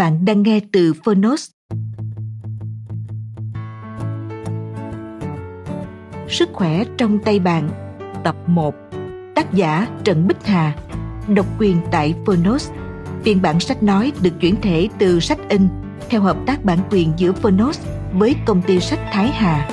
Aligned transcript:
Bạn 0.00 0.24
đang 0.24 0.42
nghe 0.42 0.60
từ 0.72 0.92
Phonos. 1.04 1.50
Sức 6.28 6.48
khỏe 6.52 6.84
trong 6.96 7.18
tay 7.18 7.38
bạn 7.38 7.70
Tập 8.24 8.36
1 8.46 8.74
Tác 9.34 9.54
giả 9.54 9.86
Trần 10.04 10.28
Bích 10.28 10.46
Hà 10.46 10.74
Độc 11.28 11.46
quyền 11.58 11.80
tại 11.90 12.14
Phonos 12.26 12.70
Phiên 13.22 13.42
bản 13.42 13.60
sách 13.60 13.82
nói 13.82 14.12
được 14.22 14.40
chuyển 14.40 14.60
thể 14.60 14.88
từ 14.98 15.20
sách 15.20 15.38
in 15.48 15.68
theo 16.10 16.20
hợp 16.20 16.36
tác 16.46 16.64
bản 16.64 16.78
quyền 16.90 17.12
giữa 17.16 17.32
Phonos 17.32 17.80
với 18.12 18.36
công 18.46 18.62
ty 18.62 18.80
sách 18.80 19.00
Thái 19.12 19.28
Hà. 19.28 19.68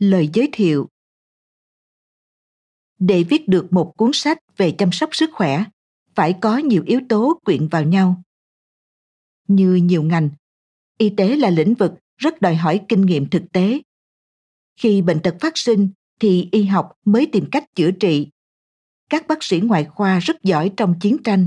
Lời 0.00 0.30
giới 0.32 0.48
thiệu 0.52 0.88
Để 2.98 3.22
viết 3.22 3.48
được 3.48 3.72
một 3.72 3.94
cuốn 3.96 4.10
sách 4.14 4.38
về 4.56 4.74
chăm 4.78 4.92
sóc 4.92 5.10
sức 5.12 5.30
khỏe, 5.32 5.64
phải 6.14 6.34
có 6.40 6.58
nhiều 6.58 6.82
yếu 6.86 7.00
tố 7.08 7.40
quyện 7.44 7.68
vào 7.68 7.84
nhau. 7.84 8.22
Như 9.48 9.74
nhiều 9.74 10.02
ngành, 10.02 10.30
y 10.98 11.10
tế 11.16 11.36
là 11.36 11.50
lĩnh 11.50 11.74
vực 11.74 11.92
rất 12.16 12.40
đòi 12.40 12.54
hỏi 12.54 12.80
kinh 12.88 13.00
nghiệm 13.00 13.28
thực 13.28 13.42
tế. 13.52 13.80
Khi 14.76 15.02
bệnh 15.02 15.20
tật 15.22 15.36
phát 15.40 15.58
sinh 15.58 15.90
thì 16.20 16.48
y 16.52 16.64
học 16.64 16.92
mới 17.04 17.28
tìm 17.32 17.44
cách 17.52 17.74
chữa 17.74 17.90
trị. 17.90 18.28
Các 19.10 19.26
bác 19.26 19.42
sĩ 19.42 19.60
ngoại 19.60 19.84
khoa 19.84 20.18
rất 20.18 20.42
giỏi 20.42 20.72
trong 20.76 20.94
chiến 21.00 21.16
tranh 21.24 21.46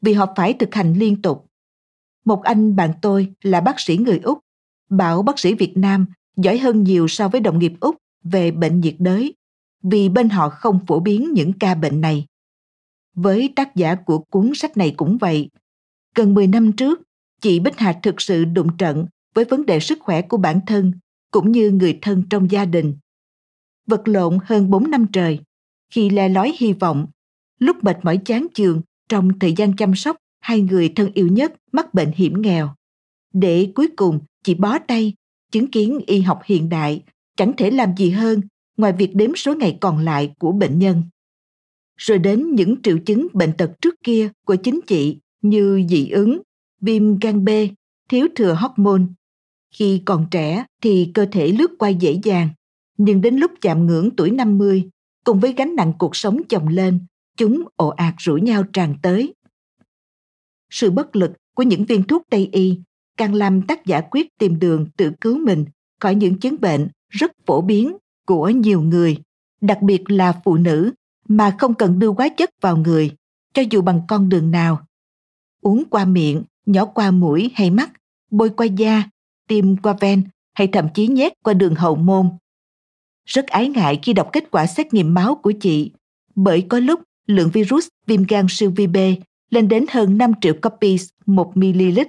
vì 0.00 0.12
họ 0.12 0.32
phải 0.36 0.52
thực 0.52 0.74
hành 0.74 0.94
liên 0.94 1.22
tục. 1.22 1.46
Một 2.24 2.42
anh 2.42 2.76
bạn 2.76 2.92
tôi 3.02 3.34
là 3.42 3.60
bác 3.60 3.80
sĩ 3.80 3.96
người 3.96 4.18
Úc, 4.18 4.38
bảo 4.90 5.22
bác 5.22 5.38
sĩ 5.38 5.54
Việt 5.54 5.72
Nam 5.76 6.06
giỏi 6.36 6.58
hơn 6.58 6.84
nhiều 6.84 7.08
so 7.08 7.28
với 7.28 7.40
đồng 7.40 7.58
nghiệp 7.58 7.72
Úc 7.80 7.96
về 8.24 8.50
bệnh 8.50 8.80
nhiệt 8.80 8.96
đới 8.98 9.34
vì 9.82 10.08
bên 10.08 10.28
họ 10.28 10.48
không 10.48 10.86
phổ 10.86 11.00
biến 11.00 11.32
những 11.32 11.52
ca 11.52 11.74
bệnh 11.74 12.00
này. 12.00 12.26
Với 13.14 13.52
tác 13.56 13.76
giả 13.76 13.94
của 13.94 14.18
cuốn 14.18 14.52
sách 14.54 14.76
này 14.76 14.94
cũng 14.96 15.18
vậy. 15.18 15.48
Gần 16.14 16.34
10 16.34 16.46
năm 16.46 16.72
trước, 16.72 17.02
chị 17.40 17.60
Bích 17.60 17.78
Hà 17.78 17.92
thực 18.02 18.20
sự 18.20 18.44
đụng 18.44 18.76
trận 18.76 19.06
với 19.34 19.44
vấn 19.44 19.66
đề 19.66 19.80
sức 19.80 19.98
khỏe 20.00 20.22
của 20.22 20.36
bản 20.36 20.60
thân 20.66 20.92
cũng 21.30 21.52
như 21.52 21.70
người 21.70 21.98
thân 22.02 22.22
trong 22.30 22.50
gia 22.50 22.64
đình. 22.64 22.96
Vật 23.86 24.08
lộn 24.08 24.38
hơn 24.44 24.70
4 24.70 24.90
năm 24.90 25.06
trời, 25.12 25.38
khi 25.90 26.10
le 26.10 26.28
lói 26.28 26.52
hy 26.58 26.72
vọng, 26.72 27.06
lúc 27.58 27.84
mệt 27.84 27.98
mỏi 28.02 28.20
chán 28.24 28.46
chường 28.54 28.80
trong 29.08 29.38
thời 29.38 29.52
gian 29.52 29.76
chăm 29.76 29.94
sóc 29.94 30.16
hai 30.40 30.60
người 30.60 30.92
thân 30.96 31.10
yêu 31.14 31.28
nhất 31.28 31.54
mắc 31.72 31.94
bệnh 31.94 32.12
hiểm 32.12 32.42
nghèo. 32.42 32.74
Để 33.32 33.72
cuối 33.74 33.88
cùng 33.96 34.20
chị 34.42 34.54
bó 34.54 34.78
tay 34.78 35.14
chứng 35.50 35.70
kiến 35.70 35.98
y 36.06 36.20
học 36.20 36.40
hiện 36.44 36.68
đại 36.68 37.02
chẳng 37.36 37.52
thể 37.56 37.70
làm 37.70 37.96
gì 37.96 38.10
hơn 38.10 38.40
ngoài 38.76 38.92
việc 38.92 39.14
đếm 39.14 39.36
số 39.36 39.54
ngày 39.54 39.78
còn 39.80 39.98
lại 39.98 40.34
của 40.38 40.52
bệnh 40.52 40.78
nhân. 40.78 41.02
Rồi 41.96 42.18
đến 42.18 42.54
những 42.54 42.82
triệu 42.82 42.98
chứng 42.98 43.26
bệnh 43.32 43.52
tật 43.58 43.70
trước 43.80 43.94
kia 44.02 44.28
của 44.46 44.56
chính 44.56 44.80
chị 44.86 45.18
như 45.42 45.82
dị 45.88 46.08
ứng, 46.08 46.42
viêm 46.80 47.18
gan 47.18 47.44
B, 47.44 47.48
thiếu 48.08 48.26
thừa 48.36 48.54
hormone. 48.54 49.02
Khi 49.70 50.02
còn 50.04 50.26
trẻ 50.30 50.64
thì 50.82 51.10
cơ 51.14 51.26
thể 51.32 51.48
lướt 51.48 51.70
qua 51.78 51.88
dễ 51.88 52.20
dàng, 52.22 52.48
nhưng 52.96 53.20
đến 53.20 53.36
lúc 53.36 53.52
chạm 53.60 53.86
ngưỡng 53.86 54.10
tuổi 54.16 54.30
50, 54.30 54.88
cùng 55.24 55.40
với 55.40 55.52
gánh 55.52 55.76
nặng 55.76 55.92
cuộc 55.98 56.16
sống 56.16 56.40
chồng 56.48 56.68
lên, 56.68 57.00
chúng 57.36 57.64
ồ 57.76 57.88
ạt 57.88 58.14
rủ 58.18 58.36
nhau 58.36 58.64
tràn 58.72 58.94
tới. 59.02 59.34
Sự 60.70 60.90
bất 60.90 61.16
lực 61.16 61.32
của 61.54 61.62
những 61.62 61.84
viên 61.84 62.02
thuốc 62.02 62.22
Tây 62.30 62.48
y 62.52 62.80
càng 63.16 63.34
làm 63.34 63.62
tác 63.62 63.86
giả 63.86 64.00
quyết 64.00 64.38
tìm 64.38 64.58
đường 64.58 64.86
tự 64.96 65.10
cứu 65.20 65.38
mình 65.38 65.64
khỏi 66.00 66.14
những 66.14 66.38
chứng 66.38 66.56
bệnh 66.60 66.88
rất 67.08 67.32
phổ 67.46 67.60
biến 67.60 67.96
của 68.26 68.48
nhiều 68.50 68.82
người, 68.82 69.16
đặc 69.60 69.82
biệt 69.82 70.10
là 70.10 70.40
phụ 70.44 70.56
nữ 70.56 70.92
mà 71.28 71.56
không 71.58 71.74
cần 71.74 71.98
đưa 71.98 72.10
quá 72.12 72.28
chất 72.28 72.50
vào 72.60 72.76
người, 72.76 73.10
cho 73.54 73.62
dù 73.70 73.82
bằng 73.82 74.00
con 74.08 74.28
đường 74.28 74.50
nào. 74.50 74.86
Uống 75.60 75.84
qua 75.90 76.04
miệng, 76.04 76.42
nhỏ 76.66 76.84
qua 76.84 77.10
mũi 77.10 77.50
hay 77.54 77.70
mắt, 77.70 77.92
bôi 78.30 78.50
qua 78.50 78.66
da, 78.66 79.02
tiêm 79.48 79.76
qua 79.76 79.94
ven 80.00 80.22
hay 80.54 80.66
thậm 80.66 80.88
chí 80.94 81.06
nhét 81.06 81.32
qua 81.42 81.54
đường 81.54 81.74
hậu 81.74 81.96
môn. 81.96 82.30
Rất 83.24 83.46
ái 83.46 83.68
ngại 83.68 83.98
khi 84.02 84.12
đọc 84.12 84.28
kết 84.32 84.50
quả 84.50 84.66
xét 84.66 84.94
nghiệm 84.94 85.14
máu 85.14 85.34
của 85.34 85.52
chị, 85.60 85.90
bởi 86.34 86.66
có 86.68 86.78
lúc 86.78 87.00
lượng 87.26 87.50
virus 87.52 87.88
viêm 88.06 88.24
gan 88.24 88.46
siêu 88.48 88.72
vi 88.76 88.86
B 88.86 88.96
lên 89.50 89.68
đến 89.68 89.84
hơn 89.90 90.18
5 90.18 90.32
triệu 90.40 90.54
copies 90.62 91.08
1 91.26 91.56
ml. 91.56 92.00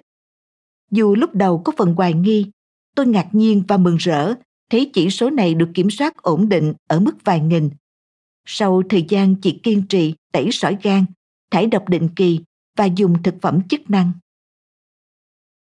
Dù 0.96 1.16
lúc 1.16 1.36
đầu 1.36 1.62
có 1.66 1.74
phần 1.78 1.94
hoài 1.94 2.14
nghi, 2.14 2.52
tôi 2.96 3.08
ngạc 3.08 3.28
nhiên 3.32 3.64
và 3.68 3.78
mừng 3.78 3.96
rỡ 3.96 4.34
thấy 4.70 4.92
chỉ 4.94 5.10
số 5.10 5.30
này 5.30 5.54
được 5.54 5.70
kiểm 5.74 5.90
soát 5.90 6.18
ổn 6.18 6.50
định 6.50 6.74
ở 6.88 7.00
mức 7.00 7.16
vài 7.24 7.40
nghìn. 7.40 7.70
Sau 8.46 8.82
thời 8.90 9.06
gian 9.10 9.36
chị 9.36 9.60
kiên 9.64 9.88
trì 9.88 10.14
tẩy 10.32 10.50
sỏi 10.52 10.78
gan, 10.84 11.06
thải 11.52 11.68
độc 11.68 11.90
định 11.90 12.10
kỳ 12.16 12.40
và 12.78 12.86
dùng 12.86 13.24
thực 13.24 13.36
phẩm 13.42 13.68
chức 13.70 13.90
năng. 13.90 14.12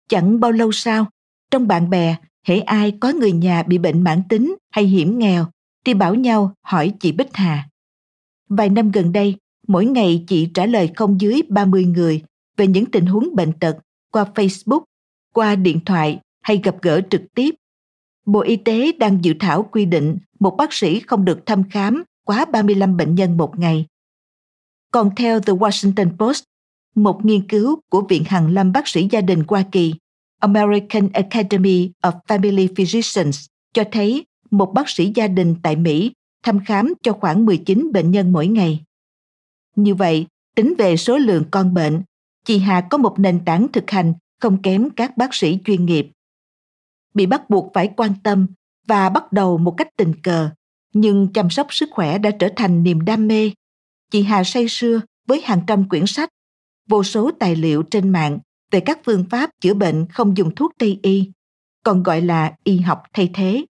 Chẳng 0.08 0.40
bao 0.40 0.52
lâu 0.52 0.72
sau, 0.72 1.06
trong 1.50 1.68
bạn 1.68 1.90
bè, 1.90 2.16
hễ 2.46 2.60
ai 2.60 2.92
có 3.00 3.12
người 3.12 3.32
nhà 3.32 3.62
bị 3.62 3.78
bệnh 3.78 4.02
mãn 4.02 4.22
tính 4.28 4.54
hay 4.70 4.84
hiểm 4.84 5.18
nghèo, 5.18 5.46
thì 5.84 5.94
bảo 5.94 6.14
nhau 6.14 6.54
hỏi 6.62 6.94
chị 7.00 7.12
Bích 7.12 7.34
Hà. 7.34 7.68
Vài 8.48 8.68
năm 8.68 8.90
gần 8.90 9.12
đây, 9.12 9.36
mỗi 9.68 9.84
ngày 9.84 10.24
chị 10.28 10.50
trả 10.54 10.66
lời 10.66 10.90
không 10.96 11.20
dưới 11.20 11.42
30 11.48 11.84
người 11.84 12.22
về 12.56 12.66
những 12.66 12.86
tình 12.86 13.06
huống 13.06 13.36
bệnh 13.36 13.52
tật 13.52 13.76
qua 14.12 14.24
Facebook, 14.34 14.82
qua 15.32 15.56
điện 15.56 15.80
thoại 15.86 16.20
hay 16.42 16.60
gặp 16.64 16.76
gỡ 16.82 17.00
trực 17.10 17.22
tiếp. 17.34 17.54
Bộ 18.26 18.40
Y 18.40 18.56
tế 18.56 18.92
đang 18.92 19.24
dự 19.24 19.34
thảo 19.40 19.62
quy 19.72 19.84
định 19.84 20.18
một 20.40 20.56
bác 20.56 20.72
sĩ 20.72 21.00
không 21.00 21.24
được 21.24 21.46
thăm 21.46 21.62
khám 21.70 22.04
quá 22.24 22.44
35 22.44 22.96
bệnh 22.96 23.14
nhân 23.14 23.36
một 23.36 23.58
ngày. 23.58 23.86
Còn 24.92 25.14
theo 25.16 25.40
The 25.40 25.52
Washington 25.52 26.16
Post, 26.16 26.44
một 26.94 27.24
nghiên 27.24 27.48
cứu 27.48 27.80
của 27.90 28.02
Viện 28.02 28.24
Hàn 28.24 28.54
Lâm 28.54 28.72
Bác 28.72 28.88
sĩ 28.88 29.08
Gia 29.10 29.20
đình 29.20 29.42
Hoa 29.48 29.64
Kỳ, 29.72 29.94
American 30.40 31.08
Academy 31.12 31.90
of 32.02 32.12
Family 32.28 32.68
Physicians, 32.74 33.46
cho 33.72 33.84
thấy 33.92 34.24
một 34.50 34.72
bác 34.74 34.88
sĩ 34.88 35.12
gia 35.14 35.28
đình 35.28 35.56
tại 35.62 35.76
Mỹ 35.76 36.12
thăm 36.42 36.64
khám 36.64 36.92
cho 37.02 37.12
khoảng 37.12 37.46
19 37.46 37.92
bệnh 37.92 38.10
nhân 38.10 38.32
mỗi 38.32 38.46
ngày. 38.46 38.84
Như 39.76 39.94
vậy, 39.94 40.26
tính 40.54 40.74
về 40.78 40.96
số 40.96 41.18
lượng 41.18 41.44
con 41.50 41.74
bệnh, 41.74 42.02
chị 42.44 42.58
Hà 42.58 42.80
có 42.90 42.98
một 42.98 43.18
nền 43.18 43.44
tảng 43.44 43.68
thực 43.72 43.90
hành 43.90 44.14
không 44.40 44.62
kém 44.62 44.90
các 44.90 45.16
bác 45.16 45.34
sĩ 45.34 45.58
chuyên 45.64 45.86
nghiệp. 45.86 46.10
Bị 47.14 47.26
bắt 47.26 47.50
buộc 47.50 47.70
phải 47.74 47.90
quan 47.96 48.12
tâm 48.22 48.46
và 48.86 49.08
bắt 49.08 49.32
đầu 49.32 49.58
một 49.58 49.74
cách 49.76 49.88
tình 49.96 50.20
cờ, 50.22 50.50
nhưng 50.92 51.32
chăm 51.32 51.50
sóc 51.50 51.66
sức 51.70 51.88
khỏe 51.92 52.18
đã 52.18 52.30
trở 52.30 52.48
thành 52.56 52.82
niềm 52.82 53.04
đam 53.04 53.28
mê. 53.28 53.50
Chị 54.10 54.22
Hà 54.22 54.44
say 54.44 54.68
sưa 54.68 55.00
với 55.26 55.40
hàng 55.44 55.60
trăm 55.66 55.88
quyển 55.88 56.06
sách, 56.06 56.28
vô 56.88 57.02
số 57.02 57.30
tài 57.38 57.56
liệu 57.56 57.82
trên 57.82 58.08
mạng 58.08 58.38
về 58.70 58.80
các 58.80 59.00
phương 59.04 59.24
pháp 59.30 59.50
chữa 59.60 59.74
bệnh 59.74 60.06
không 60.08 60.36
dùng 60.36 60.54
thuốc 60.54 60.72
Tây 60.78 60.98
y. 61.02 61.30
còn 61.84 62.02
gọi 62.02 62.20
là 62.20 62.52
y 62.64 62.78
học 62.78 63.02
thay 63.12 63.30
thế. 63.34 63.64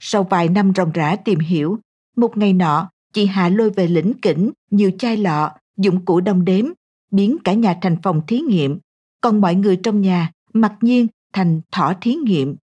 Sau 0.00 0.24
vài 0.24 0.48
năm 0.48 0.72
ròng 0.76 0.92
rã 0.92 1.16
tìm 1.16 1.38
hiểu, 1.38 1.78
một 2.16 2.36
ngày 2.36 2.52
nọ, 2.52 2.90
chị 3.12 3.26
Hà 3.26 3.48
lôi 3.48 3.70
về 3.70 3.88
lĩnh 3.88 4.12
kỉnh 4.22 4.50
nhiều 4.70 4.90
chai 4.98 5.16
lọ, 5.16 5.50
dụng 5.76 6.04
cụ 6.04 6.20
đông 6.20 6.44
đếm, 6.44 6.64
biến 7.10 7.36
cả 7.44 7.52
nhà 7.52 7.78
thành 7.82 7.96
phòng 8.02 8.22
thí 8.26 8.38
nghiệm, 8.40 8.78
còn 9.20 9.40
mọi 9.40 9.54
người 9.54 9.76
trong 9.76 10.00
nhà 10.00 10.32
mặc 10.52 10.72
nhiên 10.80 11.06
thành 11.32 11.60
thỏ 11.72 11.92
thí 12.00 12.14
nghiệm. 12.14 12.56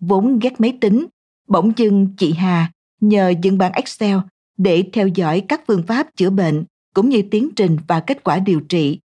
Vốn 0.00 0.38
ghét 0.38 0.60
máy 0.60 0.78
tính, 0.80 1.06
bỗng 1.48 1.72
dưng 1.76 2.08
chị 2.16 2.32
Hà 2.32 2.72
nhờ 3.00 3.32
dựng 3.42 3.58
bản 3.58 3.72
Excel 3.72 4.16
để 4.58 4.84
theo 4.92 5.08
dõi 5.08 5.42
các 5.48 5.60
phương 5.66 5.82
pháp 5.86 6.06
chữa 6.16 6.30
bệnh 6.30 6.64
cũng 6.94 7.08
như 7.08 7.22
tiến 7.30 7.48
trình 7.56 7.76
và 7.88 8.00
kết 8.00 8.24
quả 8.24 8.38
điều 8.38 8.60
trị. 8.60 9.00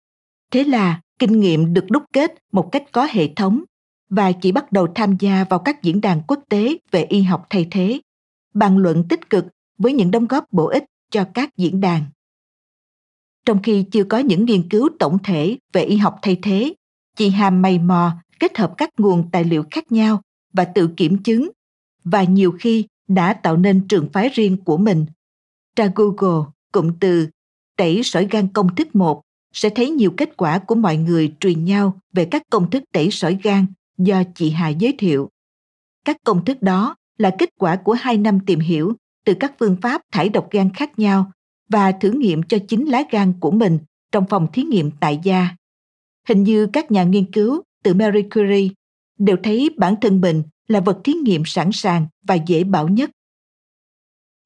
Thế 0.52 0.64
là 0.64 1.02
kinh 1.20 1.40
nghiệm 1.40 1.74
được 1.74 1.86
đúc 1.90 2.04
kết 2.14 2.34
một 2.52 2.70
cách 2.72 2.84
có 2.92 3.08
hệ 3.12 3.28
thống 3.36 3.64
và 4.10 4.32
chị 4.32 4.52
bắt 4.52 4.72
đầu 4.72 4.88
tham 4.96 5.18
gia 5.20 5.44
vào 5.44 5.60
các 5.60 5.84
diễn 5.84 6.02
đàn 6.02 6.22
quốc 6.28 6.40
tế 6.50 6.78
về 6.92 7.04
y 7.04 7.22
học 7.22 7.46
thay 7.50 7.68
thế, 7.72 8.00
bàn 8.54 8.78
luận 8.78 9.04
tích 9.10 9.30
cực 9.30 9.46
với 9.78 9.94
những 9.94 10.12
đóng 10.12 10.28
góp 10.28 10.46
bổ 10.52 10.68
ích 10.68 10.84
cho 11.12 11.26
các 11.34 11.58
diễn 11.58 11.82
đàn. 11.82 12.04
Trong 13.46 13.62
khi 13.62 13.84
chưa 13.92 14.04
có 14.04 14.18
những 14.18 14.46
nghiên 14.46 14.70
cứu 14.70 14.90
tổng 15.00 15.18
thể 15.24 15.58
về 15.74 15.84
y 15.84 15.98
học 15.98 16.20
thay 16.22 16.38
thế, 16.42 16.74
chị 17.18 17.30
Hà 17.30 17.50
mày 17.50 17.80
mò 17.80 18.12
kết 18.40 18.58
hợp 18.58 18.74
các 18.78 18.90
nguồn 18.98 19.30
tài 19.32 19.44
liệu 19.44 19.64
khác 19.72 19.92
nhau 19.92 20.22
và 20.54 20.66
tự 20.66 20.88
kiểm 20.98 21.18
chứng 21.18 21.52
và 22.04 22.24
nhiều 22.24 22.52
khi 22.60 22.86
đã 23.08 23.34
tạo 23.34 23.58
nên 23.58 23.88
trường 23.88 24.10
phái 24.14 24.30
riêng 24.30 24.58
của 24.58 24.78
mình. 24.78 25.06
Tra 25.76 25.92
Google 25.96 26.46
cụm 26.72 26.92
từ 27.00 27.28
tẩy 27.78 28.04
sỏi 28.04 28.28
gan 28.32 28.48
công 28.48 28.76
thức 28.76 28.96
1 28.96 29.22
sẽ 29.54 29.70
thấy 29.70 29.90
nhiều 29.90 30.12
kết 30.18 30.38
quả 30.38 30.60
của 30.60 30.76
mọi 30.76 30.98
người 30.98 31.34
truyền 31.40 31.66
nhau 31.66 32.00
về 32.14 32.26
các 32.26 32.44
công 32.50 32.70
thức 32.70 32.84
tẩy 32.94 33.12
sỏi 33.12 33.38
gan 33.44 33.66
do 33.98 34.24
chị 34.36 34.50
Hà 34.50 34.70
giới 34.70 34.96
thiệu. 34.98 35.30
Các 36.06 36.18
công 36.24 36.46
thức 36.46 36.62
đó 36.62 36.96
là 37.18 37.36
kết 37.40 37.50
quả 37.58 37.76
của 37.76 37.94
hai 37.94 38.18
năm 38.18 38.40
tìm 38.46 38.60
hiểu 38.60 38.94
từ 39.26 39.34
các 39.34 39.54
phương 39.60 39.78
pháp 39.82 40.02
thải 40.12 40.30
độc 40.30 40.48
gan 40.52 40.74
khác 40.74 41.00
nhau 41.00 41.32
và 41.72 41.92
thử 41.92 42.12
nghiệm 42.12 42.44
cho 42.44 42.58
chính 42.68 42.86
lá 42.86 43.04
gan 43.12 43.34
của 43.40 43.52
mình 43.52 43.80
trong 44.12 44.26
phòng 44.30 44.48
thí 44.54 44.64
nghiệm 44.64 44.92
tại 44.92 45.20
gia. 45.24 45.50
Hình 46.28 46.44
như 46.44 46.68
các 46.74 46.92
nhà 46.92 47.04
nghiên 47.04 47.32
cứu 47.32 47.62
từ 47.84 47.94
Marie 47.94 48.28
Curie 48.36 48.70
đều 49.18 49.38
thấy 49.44 49.70
bản 49.78 49.96
thân 50.02 50.22
mình 50.22 50.44
là 50.68 50.80
vật 50.80 51.02
thí 51.04 51.14
nghiệm 51.14 51.44
sẵn 51.46 51.70
sàng 51.74 52.08
và 52.24 52.36
dễ 52.36 52.64
bảo 52.64 52.88
nhất. 52.88 53.10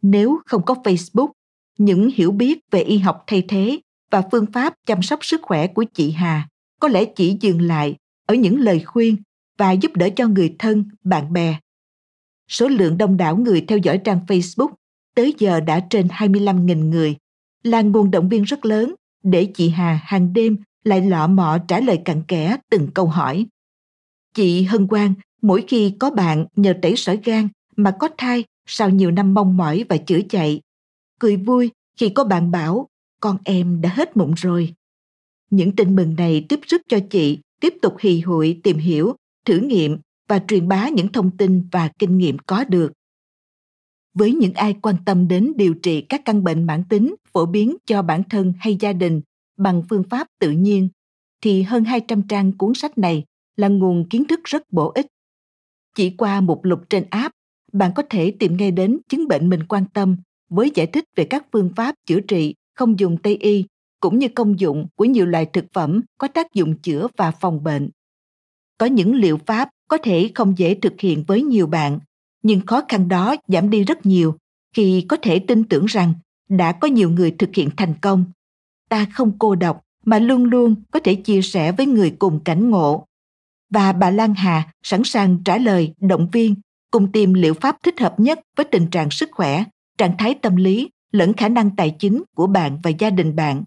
Nếu 0.01 0.39
không 0.45 0.61
có 0.65 0.75
Facebook, 0.83 1.31
những 1.77 2.09
hiểu 2.15 2.31
biết 2.31 2.59
về 2.71 2.81
y 2.81 2.97
học 2.97 3.23
thay 3.27 3.43
thế 3.47 3.79
và 4.11 4.23
phương 4.31 4.45
pháp 4.53 4.73
chăm 4.85 5.01
sóc 5.01 5.25
sức 5.25 5.41
khỏe 5.43 5.67
của 5.67 5.83
chị 5.93 6.11
Hà 6.11 6.47
có 6.79 6.87
lẽ 6.87 7.05
chỉ 7.05 7.37
dừng 7.41 7.61
lại 7.61 7.95
ở 8.25 8.35
những 8.35 8.59
lời 8.59 8.79
khuyên 8.85 9.17
và 9.57 9.71
giúp 9.71 9.95
đỡ 9.95 10.09
cho 10.15 10.27
người 10.27 10.55
thân, 10.59 10.85
bạn 11.03 11.33
bè. 11.33 11.59
Số 12.47 12.67
lượng 12.67 12.97
đông 12.97 13.17
đảo 13.17 13.37
người 13.37 13.65
theo 13.67 13.77
dõi 13.77 13.97
trang 14.03 14.19
Facebook 14.27 14.69
tới 15.15 15.33
giờ 15.37 15.59
đã 15.59 15.79
trên 15.89 16.07
25.000 16.07 16.89
người, 16.89 17.15
là 17.63 17.81
nguồn 17.81 18.11
động 18.11 18.29
viên 18.29 18.43
rất 18.43 18.65
lớn 18.65 18.95
để 19.23 19.45
chị 19.45 19.69
Hà 19.69 19.99
hàng 20.03 20.33
đêm 20.33 20.57
lại 20.83 21.01
lọ 21.01 21.27
mọ 21.27 21.57
trả 21.67 21.79
lời 21.79 22.01
cặn 22.05 22.23
kẽ 22.23 22.57
từng 22.69 22.87
câu 22.93 23.07
hỏi. 23.07 23.45
Chị 24.33 24.63
Hân 24.63 24.87
Quang 24.87 25.13
mỗi 25.41 25.63
khi 25.67 25.93
có 25.99 26.09
bạn 26.09 26.45
nhờ 26.55 26.73
tẩy 26.81 26.95
sỏi 26.95 27.19
gan 27.23 27.47
mà 27.75 27.95
có 27.99 28.09
thai 28.17 28.43
sau 28.65 28.89
nhiều 28.89 29.11
năm 29.11 29.33
mong 29.33 29.57
mỏi 29.57 29.85
và 29.89 29.97
chữa 29.97 30.19
chạy. 30.29 30.61
Cười 31.19 31.37
vui 31.37 31.71
khi 31.97 32.09
có 32.09 32.23
bạn 32.23 32.51
bảo 32.51 32.87
con 33.19 33.37
em 33.43 33.81
đã 33.81 33.89
hết 33.93 34.17
mụn 34.17 34.33
rồi. 34.33 34.73
Những 35.49 35.75
tin 35.75 35.95
mừng 35.95 36.15
này 36.15 36.45
tiếp 36.49 36.59
sức 36.67 36.81
cho 36.87 36.99
chị 37.09 37.39
tiếp 37.61 37.73
tục 37.81 37.95
hì 37.99 38.19
hụi 38.19 38.59
tìm 38.63 38.77
hiểu, 38.77 39.15
thử 39.45 39.57
nghiệm 39.57 39.97
và 40.27 40.39
truyền 40.47 40.67
bá 40.67 40.89
những 40.89 41.07
thông 41.07 41.37
tin 41.37 41.67
và 41.71 41.89
kinh 41.99 42.17
nghiệm 42.17 42.37
có 42.37 42.63
được. 42.63 42.91
Với 44.15 44.33
những 44.33 44.53
ai 44.53 44.75
quan 44.81 44.95
tâm 45.05 45.27
đến 45.27 45.53
điều 45.55 45.73
trị 45.73 46.01
các 46.01 46.21
căn 46.25 46.43
bệnh 46.43 46.63
mãn 46.63 46.83
tính 46.89 47.15
phổ 47.33 47.45
biến 47.45 47.75
cho 47.85 48.01
bản 48.01 48.23
thân 48.29 48.53
hay 48.59 48.77
gia 48.79 48.93
đình 48.93 49.21
bằng 49.57 49.83
phương 49.89 50.03
pháp 50.09 50.27
tự 50.39 50.51
nhiên, 50.51 50.89
thì 51.41 51.61
hơn 51.61 51.83
200 51.83 52.27
trang 52.27 52.57
cuốn 52.57 52.73
sách 52.73 52.97
này 52.97 53.23
là 53.55 53.67
nguồn 53.67 54.09
kiến 54.09 54.25
thức 54.25 54.39
rất 54.43 54.63
bổ 54.71 54.91
ích. 54.95 55.07
Chỉ 55.95 56.09
qua 56.09 56.41
một 56.41 56.65
lục 56.65 56.79
trên 56.89 57.05
app, 57.09 57.35
bạn 57.73 57.91
có 57.95 58.03
thể 58.09 58.33
tìm 58.39 58.57
ngay 58.57 58.71
đến 58.71 58.99
chứng 59.09 59.27
bệnh 59.27 59.49
mình 59.49 59.63
quan 59.67 59.85
tâm 59.93 60.17
với 60.49 60.71
giải 60.75 60.87
thích 60.87 61.05
về 61.15 61.25
các 61.25 61.45
phương 61.51 61.69
pháp 61.75 61.95
chữa 62.05 62.19
trị 62.19 62.55
không 62.75 62.99
dùng 62.99 63.17
Tây 63.23 63.35
y 63.35 63.65
cũng 63.99 64.19
như 64.19 64.27
công 64.35 64.59
dụng 64.59 64.87
của 64.95 65.05
nhiều 65.05 65.25
loại 65.25 65.45
thực 65.45 65.65
phẩm 65.73 66.01
có 66.17 66.27
tác 66.27 66.53
dụng 66.53 66.77
chữa 66.77 67.07
và 67.17 67.31
phòng 67.31 67.63
bệnh. 67.63 67.89
Có 68.77 68.85
những 68.85 69.15
liệu 69.15 69.37
pháp 69.45 69.69
có 69.89 69.97
thể 69.97 70.31
không 70.35 70.57
dễ 70.57 70.75
thực 70.75 70.93
hiện 70.99 71.23
với 71.27 71.41
nhiều 71.41 71.67
bạn, 71.67 71.99
nhưng 72.45 72.65
khó 72.65 72.81
khăn 72.89 73.07
đó 73.07 73.35
giảm 73.47 73.69
đi 73.69 73.83
rất 73.83 74.05
nhiều 74.05 74.35
khi 74.75 75.05
có 75.09 75.17
thể 75.21 75.39
tin 75.39 75.63
tưởng 75.63 75.85
rằng 75.85 76.13
đã 76.49 76.71
có 76.71 76.87
nhiều 76.87 77.09
người 77.09 77.31
thực 77.31 77.55
hiện 77.55 77.69
thành 77.77 77.93
công. 78.01 78.25
Ta 78.89 79.05
không 79.13 79.39
cô 79.39 79.55
độc 79.55 79.81
mà 80.03 80.19
luôn 80.19 80.43
luôn 80.43 80.75
có 80.91 80.99
thể 80.99 81.15
chia 81.15 81.41
sẻ 81.41 81.71
với 81.71 81.85
người 81.85 82.15
cùng 82.19 82.39
cảnh 82.43 82.69
ngộ. 82.69 83.05
Và 83.69 83.93
bà 83.93 84.11
Lan 84.11 84.33
Hà 84.33 84.73
sẵn 84.83 85.01
sàng 85.03 85.37
trả 85.45 85.57
lời, 85.57 85.93
động 85.99 86.29
viên, 86.31 86.55
cùng 86.91 87.11
tìm 87.11 87.33
liệu 87.33 87.53
pháp 87.53 87.77
thích 87.83 87.99
hợp 87.99 88.19
nhất 88.19 88.39
với 88.57 88.65
tình 88.65 88.87
trạng 88.87 89.09
sức 89.11 89.29
khỏe, 89.31 89.63
trạng 89.97 90.17
thái 90.17 90.35
tâm 90.41 90.55
lý 90.55 90.89
lẫn 91.11 91.33
khả 91.33 91.49
năng 91.49 91.75
tài 91.75 91.95
chính 91.99 92.23
của 92.35 92.47
bạn 92.47 92.79
và 92.83 92.89
gia 92.89 93.09
đình 93.09 93.35
bạn. 93.35 93.63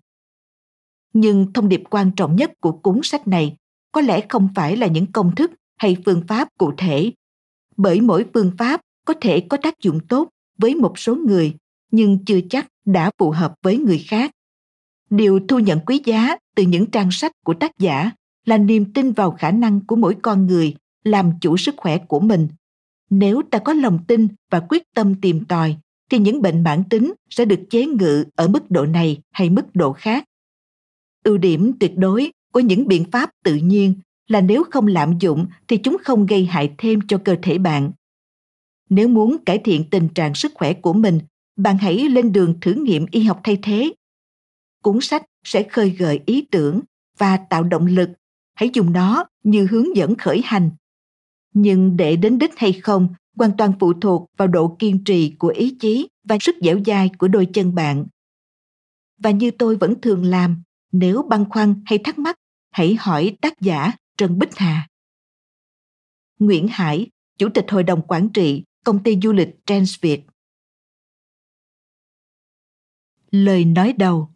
Nhưng 1.13 1.53
thông 1.53 1.69
điệp 1.69 1.83
quan 1.91 2.11
trọng 2.17 2.37
nhất 2.37 2.53
của 2.61 2.73
cuốn 2.73 3.01
sách 3.03 3.29
này 3.29 3.57
có 3.93 4.01
lẽ 4.01 4.21
không 4.29 4.49
phải 4.55 4.77
là 4.77 4.87
những 4.87 5.13
công 5.13 5.35
thức 5.35 5.53
hay 5.77 5.97
phương 6.05 6.23
pháp 6.29 6.49
cụ 6.59 6.73
thể 6.77 7.13
bởi 7.79 8.01
mỗi 8.01 8.27
phương 8.35 8.53
pháp 8.59 8.81
có 9.05 9.15
thể 9.21 9.41
có 9.41 9.57
tác 9.57 9.75
dụng 9.83 10.01
tốt 10.09 10.29
với 10.59 10.75
một 10.75 10.99
số 10.99 11.17
người, 11.17 11.55
nhưng 11.91 12.25
chưa 12.25 12.41
chắc 12.51 12.67
đã 12.85 13.11
phù 13.19 13.31
hợp 13.31 13.55
với 13.63 13.79
người 13.79 13.99
khác. 13.99 14.31
Điều 15.11 15.41
thu 15.49 15.59
nhận 15.59 15.81
quý 15.87 16.01
giá 16.05 16.37
từ 16.57 16.63
những 16.63 16.87
trang 16.87 17.11
sách 17.11 17.33
của 17.45 17.55
tác 17.55 17.79
giả 17.79 18.11
là 18.47 18.59
niềm 18.59 18.93
tin 18.93 19.13
vào 19.13 19.31
khả 19.31 19.51
năng 19.51 19.81
của 19.87 19.97
mỗi 19.97 20.17
con 20.23 20.47
người 20.47 20.75
làm 21.05 21.33
chủ 21.41 21.57
sức 21.57 21.75
khỏe 21.77 21.99
của 21.99 22.21
mình. 22.21 22.49
Nếu 23.11 23.43
ta 23.51 23.59
có 23.59 23.73
lòng 23.73 23.99
tin 24.09 24.29
và 24.51 24.61
quyết 24.69 24.83
tâm 24.95 25.15
tìm 25.21 25.45
tòi, 25.45 25.77
thì 26.11 26.19
những 26.19 26.43
bệnh 26.43 26.63
mãn 26.63 26.85
tính 26.91 27.13
sẽ 27.31 27.45
được 27.45 27.61
chế 27.71 27.87
ngự 27.87 28.25
ở 28.37 28.49
mức 28.49 28.71
độ 28.71 28.87
này 28.87 29.21
hay 29.31 29.51
mức 29.51 29.67
độ 29.75 29.93
khác. 29.93 30.25
Ưu 31.25 31.39
điểm 31.39 31.73
tuyệt 31.81 31.93
đối 31.97 32.31
của 32.53 32.61
những 32.61 32.89
biện 32.89 33.05
pháp 33.11 33.31
tự 33.45 33.55
nhiên 33.55 33.95
là 34.29 34.41
nếu 34.41 34.65
không 34.71 34.87
lạm 34.87 35.19
dụng 35.19 35.47
thì 35.69 35.77
chúng 35.77 35.97
không 36.05 36.27
gây 36.27 36.45
hại 36.45 36.75
thêm 36.79 37.01
cho 37.09 37.21
cơ 37.25 37.37
thể 37.43 37.59
bạn. 37.59 37.93
Nếu 38.91 39.09
muốn 39.09 39.37
cải 39.47 39.59
thiện 39.59 39.91
tình 39.91 40.09
trạng 40.09 40.35
sức 40.35 40.53
khỏe 40.55 40.73
của 40.73 40.93
mình, 40.93 41.21
bạn 41.57 41.79
hãy 41.79 42.09
lên 42.09 42.33
đường 42.33 42.61
thử 42.61 42.73
nghiệm 42.73 43.07
y 43.11 43.23
học 43.23 43.41
thay 43.45 43.59
thế. 43.63 43.93
Cuốn 44.83 45.01
sách 45.01 45.23
sẽ 45.45 45.63
khơi 45.63 45.91
gợi 45.91 46.21
ý 46.27 46.47
tưởng 46.51 46.81
và 47.19 47.37
tạo 47.37 47.63
động 47.63 47.87
lực. 47.87 48.11
Hãy 48.55 48.71
dùng 48.73 48.93
nó 48.93 49.25
như 49.45 49.67
hướng 49.71 49.97
dẫn 49.97 50.17
khởi 50.17 50.43
hành. 50.45 50.71
Nhưng 51.55 51.97
để 51.97 52.17
đến 52.17 52.39
đích 52.39 52.57
hay 52.57 52.73
không 52.73 53.09
hoàn 53.37 53.57
toàn 53.57 53.73
phụ 53.81 53.93
thuộc 53.93 54.31
vào 54.37 54.49
độ 54.49 54.77
kiên 54.79 55.05
trì 55.05 55.31
của 55.39 55.49
ý 55.49 55.77
chí 55.81 56.09
và 56.25 56.37
sức 56.41 56.57
dẻo 56.63 56.79
dai 56.87 57.11
của 57.19 57.29
đôi 57.29 57.47
chân 57.47 57.75
bạn. 57.75 58.07
Và 59.19 59.31
như 59.31 59.51
tôi 59.51 59.77
vẫn 59.77 60.01
thường 60.01 60.25
làm, 60.25 60.63
nếu 60.93 61.23
băn 61.23 61.45
khoăn 61.49 61.83
hay 61.87 61.99
thắc 61.99 62.19
mắc, 62.19 62.37
hãy 62.71 62.95
hỏi 62.95 63.37
tác 63.41 63.61
giả 63.61 63.93
Trần 64.19 64.39
Bích 64.39 64.57
Hà. 64.57 64.89
Nguyễn 66.39 66.69
Hải, 66.69 67.11
Chủ 67.39 67.49
tịch 67.55 67.65
Hội 67.69 67.83
đồng 67.83 68.03
Quản 68.03 68.29
trị, 68.29 68.65
Công 68.85 69.03
ty 69.03 69.19
Du 69.23 69.33
lịch 69.33 69.49
Trans 69.67 69.95
Việt. 70.01 70.23
Lời 73.31 73.65
nói 73.65 73.95
đầu 73.99 74.29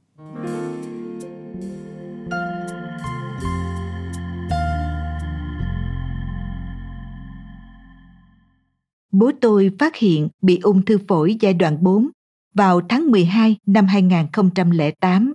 Bố 9.12 9.30
tôi 9.40 9.70
phát 9.78 9.96
hiện 9.96 10.28
bị 10.42 10.58
ung 10.62 10.84
thư 10.84 10.98
phổi 11.08 11.36
giai 11.40 11.54
đoạn 11.54 11.84
4 11.84 12.08
vào 12.54 12.80
tháng 12.88 13.10
12 13.10 13.56
năm 13.66 13.86
2008. 13.86 15.34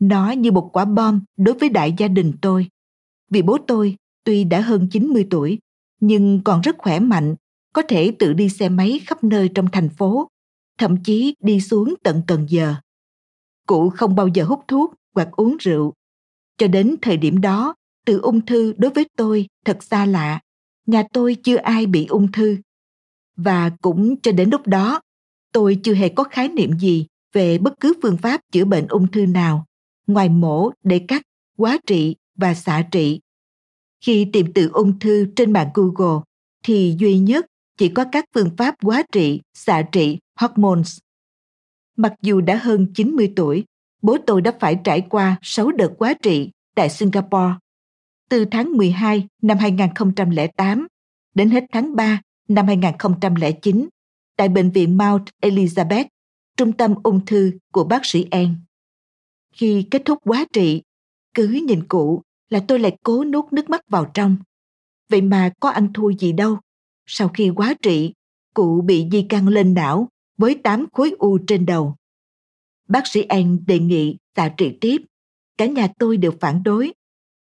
Nó 0.00 0.30
như 0.30 0.52
một 0.52 0.70
quả 0.72 0.84
bom 0.84 1.20
đối 1.36 1.54
với 1.54 1.68
đại 1.68 1.94
gia 1.98 2.08
đình 2.08 2.32
tôi 2.42 2.68
vì 3.30 3.42
bố 3.42 3.58
tôi 3.66 3.96
tuy 4.24 4.44
đã 4.44 4.60
hơn 4.60 4.88
90 4.90 5.26
tuổi 5.30 5.58
nhưng 6.00 6.40
còn 6.44 6.60
rất 6.60 6.78
khỏe 6.78 7.00
mạnh, 7.00 7.34
có 7.72 7.82
thể 7.82 8.12
tự 8.18 8.32
đi 8.32 8.48
xe 8.48 8.68
máy 8.68 9.00
khắp 9.06 9.24
nơi 9.24 9.50
trong 9.54 9.66
thành 9.72 9.88
phố, 9.88 10.28
thậm 10.78 11.02
chí 11.02 11.34
đi 11.40 11.60
xuống 11.60 11.94
tận 12.02 12.22
Cần 12.26 12.46
Giờ. 12.48 12.74
Cụ 13.66 13.90
không 13.90 14.14
bao 14.14 14.28
giờ 14.28 14.44
hút 14.44 14.60
thuốc 14.68 14.94
hoặc 15.14 15.28
uống 15.32 15.56
rượu. 15.60 15.94
Cho 16.58 16.68
đến 16.68 16.96
thời 17.02 17.16
điểm 17.16 17.40
đó, 17.40 17.74
từ 18.06 18.20
ung 18.20 18.46
thư 18.46 18.74
đối 18.78 18.90
với 18.90 19.06
tôi 19.16 19.46
thật 19.64 19.82
xa 19.82 20.06
lạ. 20.06 20.40
Nhà 20.86 21.02
tôi 21.12 21.36
chưa 21.42 21.56
ai 21.56 21.86
bị 21.86 22.06
ung 22.06 22.32
thư. 22.32 22.56
Và 23.36 23.70
cũng 23.82 24.20
cho 24.20 24.32
đến 24.32 24.50
lúc 24.50 24.66
đó, 24.66 25.00
tôi 25.52 25.80
chưa 25.82 25.94
hề 25.94 26.08
có 26.08 26.24
khái 26.24 26.48
niệm 26.48 26.78
gì 26.78 27.06
về 27.32 27.58
bất 27.58 27.80
cứ 27.80 27.92
phương 28.02 28.16
pháp 28.16 28.40
chữa 28.52 28.64
bệnh 28.64 28.86
ung 28.88 29.10
thư 29.10 29.26
nào, 29.26 29.64
ngoài 30.06 30.28
mổ 30.28 30.70
để 30.82 31.04
cắt, 31.08 31.22
quá 31.56 31.78
trị 31.86 32.16
và 32.38 32.54
xạ 32.54 32.82
trị. 32.90 33.20
Khi 34.00 34.26
tìm 34.32 34.52
từ 34.54 34.70
ung 34.72 34.98
thư 34.98 35.26
trên 35.36 35.52
mạng 35.52 35.70
Google 35.74 36.20
thì 36.64 36.96
duy 36.98 37.18
nhất 37.18 37.46
chỉ 37.76 37.88
có 37.88 38.04
các 38.12 38.24
phương 38.34 38.50
pháp 38.56 38.74
quá 38.82 39.02
trị, 39.12 39.40
xạ 39.54 39.82
trị, 39.92 40.18
hormones. 40.40 40.98
Mặc 41.96 42.14
dù 42.22 42.40
đã 42.40 42.56
hơn 42.56 42.86
90 42.94 43.32
tuổi, 43.36 43.64
bố 44.02 44.16
tôi 44.26 44.42
đã 44.42 44.52
phải 44.60 44.78
trải 44.84 45.06
qua 45.10 45.36
6 45.42 45.72
đợt 45.72 45.92
quá 45.98 46.14
trị 46.22 46.50
tại 46.74 46.90
Singapore. 46.90 47.54
Từ 48.28 48.44
tháng 48.44 48.76
12 48.76 49.26
năm 49.42 49.58
2008 49.58 50.86
đến 51.34 51.50
hết 51.50 51.64
tháng 51.72 51.96
3 51.96 52.20
năm 52.48 52.66
2009 52.66 53.88
tại 54.36 54.48
Bệnh 54.48 54.70
viện 54.70 54.96
Mount 54.96 55.22
Elizabeth, 55.42 56.04
trung 56.56 56.72
tâm 56.72 56.94
ung 57.02 57.26
thư 57.26 57.52
của 57.72 57.84
bác 57.84 58.06
sĩ 58.06 58.26
An. 58.30 58.54
Khi 59.52 59.86
kết 59.90 60.02
thúc 60.04 60.18
quá 60.24 60.46
trị, 60.52 60.82
cứ 61.34 61.48
nhìn 61.48 61.88
cụ 61.88 62.22
là 62.50 62.64
tôi 62.68 62.78
lại 62.78 62.96
cố 63.02 63.24
nuốt 63.24 63.52
nước 63.52 63.70
mắt 63.70 63.80
vào 63.88 64.10
trong. 64.14 64.36
Vậy 65.10 65.22
mà 65.22 65.50
có 65.60 65.68
ăn 65.68 65.92
thua 65.92 66.10
gì 66.10 66.32
đâu. 66.32 66.58
Sau 67.06 67.28
khi 67.28 67.50
quá 67.56 67.74
trị, 67.82 68.12
cụ 68.54 68.80
bị 68.80 69.06
di 69.12 69.26
căn 69.28 69.48
lên 69.48 69.74
não 69.74 70.08
với 70.38 70.54
8 70.54 70.86
khối 70.92 71.14
u 71.18 71.38
trên 71.46 71.66
đầu. 71.66 71.94
Bác 72.88 73.06
sĩ 73.06 73.22
An 73.22 73.58
đề 73.66 73.78
nghị 73.78 74.16
tạ 74.34 74.48
trị 74.48 74.78
tiếp. 74.80 75.02
Cả 75.58 75.66
nhà 75.66 75.88
tôi 75.98 76.16
đều 76.16 76.32
phản 76.40 76.62
đối. 76.62 76.92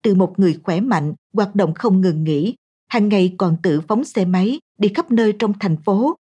Từ 0.01 0.15
một 0.15 0.33
người 0.37 0.59
khỏe 0.63 0.79
mạnh, 0.79 1.13
hoạt 1.33 1.55
động 1.55 1.73
không 1.73 2.01
ngừng 2.01 2.23
nghỉ, 2.23 2.55
hàng 2.87 3.09
ngày 3.09 3.35
còn 3.37 3.57
tự 3.63 3.81
phóng 3.81 4.03
xe 4.03 4.25
máy 4.25 4.59
đi 4.77 4.89
khắp 4.95 5.11
nơi 5.11 5.33
trong 5.39 5.53
thành 5.59 5.77
phố. 5.85 6.15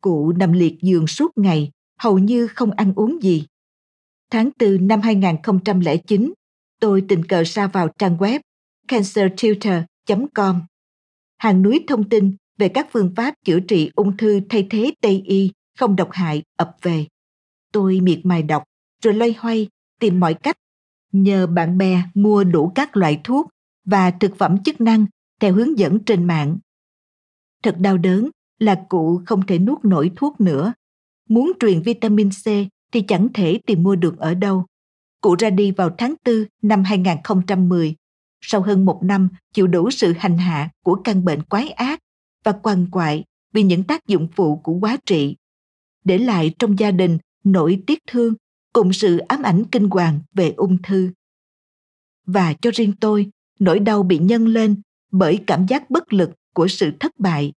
Cụ 0.00 0.32
nằm 0.32 0.52
liệt 0.52 0.74
giường 0.82 1.06
suốt 1.06 1.38
ngày, 1.38 1.70
hầu 1.98 2.18
như 2.18 2.46
không 2.46 2.70
ăn 2.70 2.92
uống 2.96 3.22
gì. 3.22 3.46
Tháng 4.30 4.50
4 4.60 4.86
năm 4.86 5.00
2009, 5.00 6.32
tôi 6.80 7.04
tình 7.08 7.24
cờ 7.24 7.44
sa 7.44 7.66
vào 7.66 7.88
trang 7.98 8.16
web 8.16 8.40
cancertutor.com. 8.88 10.62
Hàng 11.38 11.62
núi 11.62 11.84
thông 11.88 12.08
tin 12.08 12.36
về 12.58 12.68
các 12.68 12.88
phương 12.92 13.12
pháp 13.16 13.34
chữa 13.44 13.60
trị 13.60 13.90
ung 13.94 14.16
thư 14.16 14.40
thay 14.48 14.66
thế 14.70 14.92
Tây 15.00 15.22
y 15.26 15.50
không 15.78 15.96
độc 15.96 16.08
hại 16.12 16.42
ập 16.56 16.76
về. 16.82 17.06
Tôi 17.72 18.00
miệt 18.00 18.20
mài 18.24 18.42
đọc, 18.42 18.64
rồi 19.02 19.14
loay 19.14 19.34
hoay 19.38 19.68
tìm 20.00 20.20
mọi 20.20 20.34
cách 20.34 20.56
nhờ 21.12 21.46
bạn 21.46 21.78
bè 21.78 22.02
mua 22.14 22.44
đủ 22.44 22.72
các 22.74 22.96
loại 22.96 23.20
thuốc 23.24 23.48
và 23.84 24.10
thực 24.10 24.36
phẩm 24.38 24.62
chức 24.62 24.80
năng 24.80 25.06
theo 25.40 25.54
hướng 25.54 25.78
dẫn 25.78 26.04
trên 26.04 26.24
mạng. 26.24 26.58
Thật 27.62 27.76
đau 27.78 27.98
đớn 27.98 28.30
là 28.58 28.84
cụ 28.88 29.20
không 29.26 29.46
thể 29.46 29.58
nuốt 29.58 29.84
nổi 29.84 30.10
thuốc 30.16 30.40
nữa. 30.40 30.72
Muốn 31.28 31.52
truyền 31.60 31.82
vitamin 31.82 32.30
C 32.30 32.44
thì 32.92 33.02
chẳng 33.08 33.28
thể 33.34 33.60
tìm 33.66 33.82
mua 33.82 33.96
được 33.96 34.18
ở 34.18 34.34
đâu. 34.34 34.64
Cụ 35.20 35.36
ra 35.38 35.50
đi 35.50 35.70
vào 35.70 35.90
tháng 35.98 36.14
4 36.24 36.44
năm 36.62 36.84
2010, 36.84 37.94
sau 38.40 38.62
hơn 38.62 38.84
một 38.84 39.00
năm 39.02 39.28
chịu 39.52 39.66
đủ 39.66 39.90
sự 39.90 40.12
hành 40.18 40.38
hạ 40.38 40.70
của 40.84 40.94
căn 41.04 41.24
bệnh 41.24 41.42
quái 41.42 41.70
ác 41.70 42.00
và 42.44 42.52
quằn 42.52 42.86
quại 42.90 43.24
vì 43.52 43.62
những 43.62 43.84
tác 43.84 44.06
dụng 44.06 44.28
phụ 44.36 44.56
của 44.56 44.72
quá 44.72 44.96
trị. 45.06 45.36
Để 46.04 46.18
lại 46.18 46.54
trong 46.58 46.78
gia 46.78 46.90
đình 46.90 47.18
nỗi 47.44 47.82
tiếc 47.86 47.98
thương 48.06 48.34
cùng 48.72 48.92
sự 48.92 49.18
ám 49.18 49.42
ảnh 49.42 49.64
kinh 49.72 49.88
hoàng 49.90 50.20
về 50.32 50.54
ung 50.56 50.82
thư. 50.82 51.10
Và 52.26 52.52
cho 52.52 52.70
riêng 52.74 52.92
tôi, 53.00 53.30
nỗi 53.58 53.80
đau 53.80 54.02
bị 54.02 54.18
nhân 54.18 54.46
lên 54.46 54.80
bởi 55.12 55.44
cảm 55.46 55.66
giác 55.66 55.90
bất 55.90 56.12
lực 56.12 56.30
của 56.54 56.68
sự 56.68 56.90
thất 57.00 57.18
bại. 57.18 57.52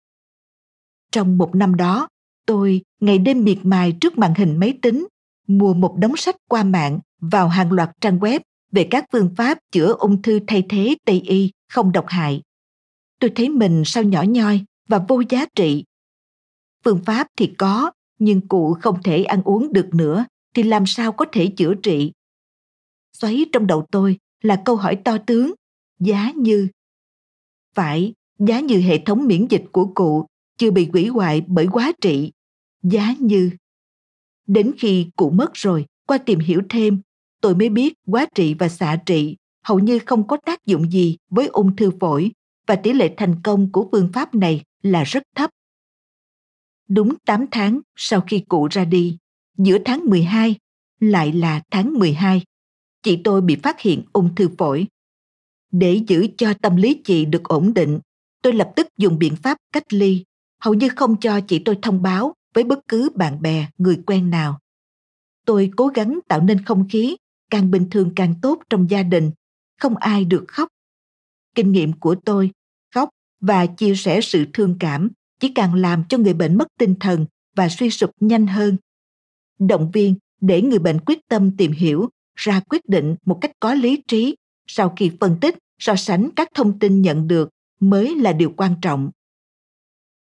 Trong 1.13 1.39
một 1.39 1.55
năm 1.55 1.75
đó, 1.75 2.09
tôi 2.47 2.83
ngày 3.01 3.19
đêm 3.19 3.45
miệt 3.45 3.59
mài 3.63 3.97
trước 4.01 4.19
màn 4.19 4.35
hình 4.35 4.57
máy 4.57 4.79
tính, 4.83 5.07
mua 5.47 5.75
một 5.75 5.97
đống 5.99 6.17
sách 6.17 6.37
qua 6.49 6.65
mạng 6.65 7.01
vào 7.21 7.49
hàng 7.49 7.73
loạt 7.73 7.91
trang 8.01 8.19
web 8.19 8.41
về 8.73 8.89
các 8.91 9.05
phương 9.13 9.35
pháp 9.37 9.59
chữa 9.73 9.95
ung 9.99 10.23
thư 10.23 10.41
thay 10.47 10.65
thế 10.69 10.97
Tây 11.05 11.21
y 11.21 11.51
không 11.69 11.93
độc 11.93 12.05
hại. 12.09 12.43
Tôi 13.19 13.31
thấy 13.35 13.49
mình 13.49 13.83
sao 13.87 14.03
nhỏ 14.03 14.23
nhoi 14.23 14.65
và 14.89 15.05
vô 15.09 15.23
giá 15.29 15.47
trị. 15.55 15.85
Phương 16.85 17.01
pháp 17.05 17.27
thì 17.37 17.55
có, 17.59 17.91
nhưng 18.19 18.49
cụ 18.49 18.75
không 18.81 19.03
thể 19.03 19.25
ăn 19.25 19.43
uống 19.43 19.73
được 19.73 19.89
nữa 19.93 20.25
thì 20.55 20.63
làm 20.63 20.87
sao 20.87 21.13
có 21.13 21.25
thể 21.33 21.53
chữa 21.57 21.75
trị? 21.75 22.13
Xoáy 23.13 23.47
trong 23.53 23.67
đầu 23.67 23.87
tôi 23.91 24.19
là 24.43 24.63
câu 24.65 24.77
hỏi 24.77 24.97
to 25.05 25.19
tướng, 25.27 25.55
giá 25.99 26.33
như. 26.37 26.69
Phải, 27.75 28.15
giá 28.39 28.61
như 28.61 28.81
hệ 28.81 28.99
thống 28.99 29.27
miễn 29.27 29.47
dịch 29.51 29.65
của 29.73 29.93
cụ 29.95 30.27
chưa 30.57 30.71
bị 30.71 30.89
hủy 30.93 31.07
hoại 31.07 31.43
bởi 31.47 31.67
quá 31.73 31.93
trị. 32.01 32.33
Giá 32.83 33.15
như. 33.19 33.51
Đến 34.47 34.73
khi 34.79 35.11
cụ 35.17 35.31
mất 35.31 35.51
rồi, 35.55 35.87
qua 36.07 36.19
tìm 36.19 36.39
hiểu 36.39 36.63
thêm, 36.69 37.01
tôi 37.41 37.55
mới 37.55 37.69
biết 37.69 37.95
quá 38.07 38.27
trị 38.35 38.55
và 38.55 38.69
xạ 38.69 38.97
trị 39.07 39.37
hầu 39.63 39.79
như 39.79 39.99
không 40.07 40.27
có 40.27 40.37
tác 40.47 40.67
dụng 40.67 40.91
gì 40.91 41.17
với 41.31 41.47
ung 41.47 41.77
thư 41.77 41.91
phổi 42.01 42.33
và 42.67 42.77
tỷ 42.77 42.93
lệ 42.93 43.15
thành 43.17 43.43
công 43.43 43.73
của 43.73 43.89
phương 43.93 44.11
pháp 44.13 44.35
này 44.35 44.63
là 44.83 45.05
rất 45.05 45.23
thấp. 45.35 45.51
Đúng 46.89 47.15
8 47.27 47.47
tháng 47.51 47.81
sau 47.97 48.21
khi 48.21 48.41
cụ 48.49 48.69
ra 48.71 48.85
đi, 48.85 49.19
giữa 49.59 49.79
tháng 49.85 50.05
12, 50.05 50.55
lại 51.01 51.33
là 51.33 51.63
tháng 51.71 51.99
12, 51.99 52.43
chị 53.03 53.21
tôi 53.25 53.41
bị 53.41 53.57
phát 53.57 53.81
hiện 53.81 54.03
ung 54.13 54.35
thư 54.35 54.49
phổi. 54.59 54.87
Để 55.73 56.01
giữ 56.07 56.27
cho 56.39 56.55
tâm 56.63 56.77
lý 56.77 57.01
chị 57.05 57.25
được 57.25 57.45
ổn 57.45 57.75
định, 57.75 58.01
tôi 58.43 58.53
lập 58.53 58.73
tức 58.77 58.87
dùng 58.97 59.19
biện 59.19 59.37
pháp 59.37 59.59
cách 59.73 59.93
ly, 59.93 60.25
hầu 60.61 60.75
như 60.75 60.89
không 60.89 61.17
cho 61.21 61.41
chị 61.41 61.59
tôi 61.59 61.79
thông 61.83 62.03
báo 62.03 62.35
với 62.55 62.65
bất 62.65 62.89
cứ 62.89 63.09
bạn 63.15 63.43
bè, 63.43 63.67
người 63.79 64.03
quen 64.07 64.31
nào. 64.31 64.59
Tôi 65.47 65.71
cố 65.77 65.87
gắng 65.87 66.19
tạo 66.29 66.41
nên 66.41 66.65
không 66.65 66.89
khí 66.89 67.17
càng 67.51 67.71
bình 67.71 67.87
thường 67.91 68.13
càng 68.17 68.35
tốt 68.43 68.63
trong 68.71 68.91
gia 68.91 69.03
đình, 69.03 69.31
không 69.79 69.97
ai 69.97 70.25
được 70.25 70.45
khóc. 70.49 70.69
Kinh 71.55 71.73
nghiệm 71.73 71.93
của 71.93 72.15
tôi, 72.25 72.51
khóc 72.95 73.09
và 73.41 73.67
chia 73.67 73.95
sẻ 73.95 74.21
sự 74.21 74.47
thương 74.53 74.77
cảm 74.81 75.11
chỉ 75.41 75.53
càng 75.55 75.75
làm 75.75 76.05
cho 76.09 76.19
người 76.19 76.35
bệnh 76.35 76.59
mất 76.59 76.67
tinh 76.79 76.95
thần 77.01 77.27
và 77.57 77.69
suy 77.69 77.91
sụp 77.91 78.11
nhanh 78.21 78.47
hơn. 78.47 78.77
Động 79.59 79.91
viên 79.91 80.15
để 80.41 80.63
người 80.63 80.79
bệnh 80.79 81.01
quyết 81.01 81.19
tâm 81.29 81.57
tìm 81.57 81.73
hiểu, 81.73 82.09
ra 82.35 82.61
quyết 82.61 82.89
định 82.89 83.17
một 83.25 83.39
cách 83.41 83.53
có 83.61 83.75
lý 83.75 84.03
trí 84.09 84.37
sau 84.67 84.93
khi 84.97 85.11
phân 85.21 85.39
tích, 85.41 85.59
so 85.79 85.97
sánh 85.97 86.31
các 86.37 86.49
thông 86.55 86.79
tin 86.79 87.03
nhận 87.03 87.29
được 87.29 87.49
mới 87.81 88.17
là 88.17 88.33
điều 88.33 88.53
quan 88.57 88.75
trọng. 88.83 89.11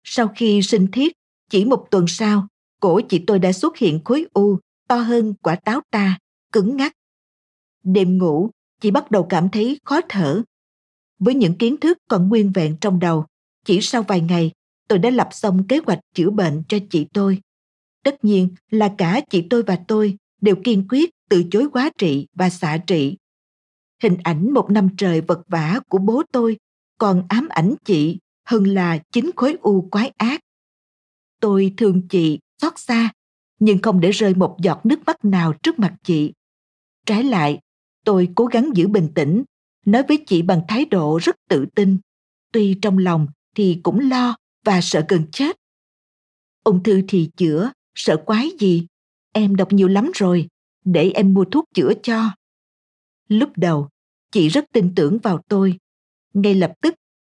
Sau 0.05 0.29
khi 0.37 0.63
sinh 0.63 0.87
thiết, 0.93 1.13
chỉ 1.51 1.65
một 1.65 1.87
tuần 1.91 2.05
sau, 2.09 2.49
cổ 2.81 3.01
chị 3.09 3.25
tôi 3.27 3.39
đã 3.39 3.53
xuất 3.53 3.77
hiện 3.77 4.01
khối 4.05 4.27
u 4.33 4.59
to 4.89 4.97
hơn 4.97 5.35
quả 5.43 5.55
táo 5.55 5.81
ta, 5.91 6.19
cứng 6.53 6.77
ngắc. 6.77 6.93
Đêm 7.85 8.19
ngủ, 8.19 8.51
chị 8.81 8.91
bắt 8.91 9.11
đầu 9.11 9.27
cảm 9.29 9.49
thấy 9.49 9.79
khó 9.85 10.01
thở. 10.09 10.43
Với 11.19 11.35
những 11.35 11.59
kiến 11.59 11.77
thức 11.77 11.99
còn 12.09 12.29
nguyên 12.29 12.53
vẹn 12.53 12.77
trong 12.81 12.99
đầu, 12.99 13.25
chỉ 13.65 13.81
sau 13.81 14.03
vài 14.03 14.21
ngày, 14.21 14.53
tôi 14.89 14.99
đã 14.99 15.11
lập 15.11 15.29
xong 15.31 15.67
kế 15.67 15.81
hoạch 15.87 16.01
chữa 16.15 16.31
bệnh 16.31 16.63
cho 16.69 16.79
chị 16.91 17.07
tôi. 17.13 17.41
Tất 18.03 18.25
nhiên 18.25 18.49
là 18.71 18.95
cả 18.99 19.21
chị 19.31 19.47
tôi 19.51 19.63
và 19.63 19.79
tôi 19.89 20.17
đều 20.41 20.57
kiên 20.65 20.87
quyết 20.89 21.11
từ 21.31 21.45
chối 21.51 21.69
quá 21.73 21.91
trị 21.99 22.27
và 22.35 22.51
xạ 22.51 22.79
trị. 22.87 23.17
Hình 24.03 24.17
ảnh 24.23 24.51
một 24.51 24.71
năm 24.71 24.89
trời 24.97 25.21
vật 25.21 25.43
vả 25.49 25.81
của 25.89 25.99
bố 25.99 26.23
tôi 26.33 26.57
còn 26.99 27.27
ám 27.29 27.49
ảnh 27.49 27.75
chị 27.85 28.19
hơn 28.45 28.65
là 28.65 28.99
chính 29.13 29.31
khối 29.37 29.57
u 29.63 29.89
quái 29.91 30.13
ác. 30.17 30.41
Tôi 31.41 31.75
thương 31.77 32.09
chị 32.09 32.39
xót 32.63 32.73
xa, 32.77 33.13
nhưng 33.59 33.83
không 33.83 34.01
để 34.01 34.11
rơi 34.11 34.35
một 34.35 34.57
giọt 34.63 34.87
nước 34.87 34.99
mắt 35.07 35.25
nào 35.25 35.53
trước 35.53 35.79
mặt 35.79 35.95
chị. 36.03 36.33
Trái 37.07 37.25
lại, 37.25 37.59
tôi 38.05 38.29
cố 38.35 38.47
gắng 38.47 38.71
giữ 38.75 38.89
bình 38.89 39.09
tĩnh, 39.15 39.45
nói 39.87 40.03
với 40.09 40.25
chị 40.27 40.43
bằng 40.43 40.61
thái 40.69 40.85
độ 40.85 41.19
rất 41.23 41.37
tự 41.49 41.67
tin. 41.75 41.99
Tuy 42.53 42.79
trong 42.83 42.99
lòng 42.99 43.27
thì 43.57 43.81
cũng 43.83 44.11
lo 44.11 44.37
và 44.65 44.81
sợ 44.81 45.05
gần 45.09 45.25
chết. 45.33 45.57
Ung 46.65 46.83
thư 46.83 47.03
thì 47.09 47.31
chữa, 47.37 47.71
sợ 47.95 48.23
quái 48.27 48.51
gì? 48.59 48.87
Em 49.33 49.57
đọc 49.57 49.73
nhiều 49.73 49.89
lắm 49.89 50.11
rồi, 50.15 50.49
để 50.85 51.11
em 51.15 51.35
mua 51.35 51.45
thuốc 51.45 51.65
chữa 51.75 51.93
cho. 52.03 52.31
Lúc 53.29 53.51
đầu, 53.57 53.89
chị 54.33 54.49
rất 54.49 54.65
tin 54.73 54.95
tưởng 54.95 55.19
vào 55.19 55.39
tôi. 55.49 55.79
Ngay 56.35 56.55
lập 56.55 56.73
tức, 56.81 56.95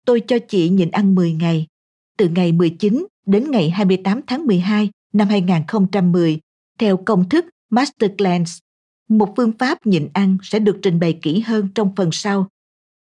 tôi 0.05 0.21
cho 0.27 0.37
chị 0.47 0.69
nhịn 0.69 0.91
ăn 0.91 1.15
10 1.15 1.33
ngày. 1.33 1.67
Từ 2.17 2.29
ngày 2.29 2.51
19 2.51 3.05
đến 3.25 3.51
ngày 3.51 3.69
28 3.69 4.21
tháng 4.27 4.45
12 4.45 4.89
năm 5.13 5.27
2010, 5.27 6.39
theo 6.79 6.97
công 7.05 7.29
thức 7.29 7.45
Master 7.69 8.11
Cleanse. 8.17 8.64
Một 9.07 9.33
phương 9.37 9.51
pháp 9.59 9.85
nhịn 9.85 10.09
ăn 10.13 10.37
sẽ 10.43 10.59
được 10.59 10.79
trình 10.81 10.99
bày 10.99 11.19
kỹ 11.21 11.39
hơn 11.39 11.69
trong 11.75 11.95
phần 11.95 12.09
sau 12.11 12.47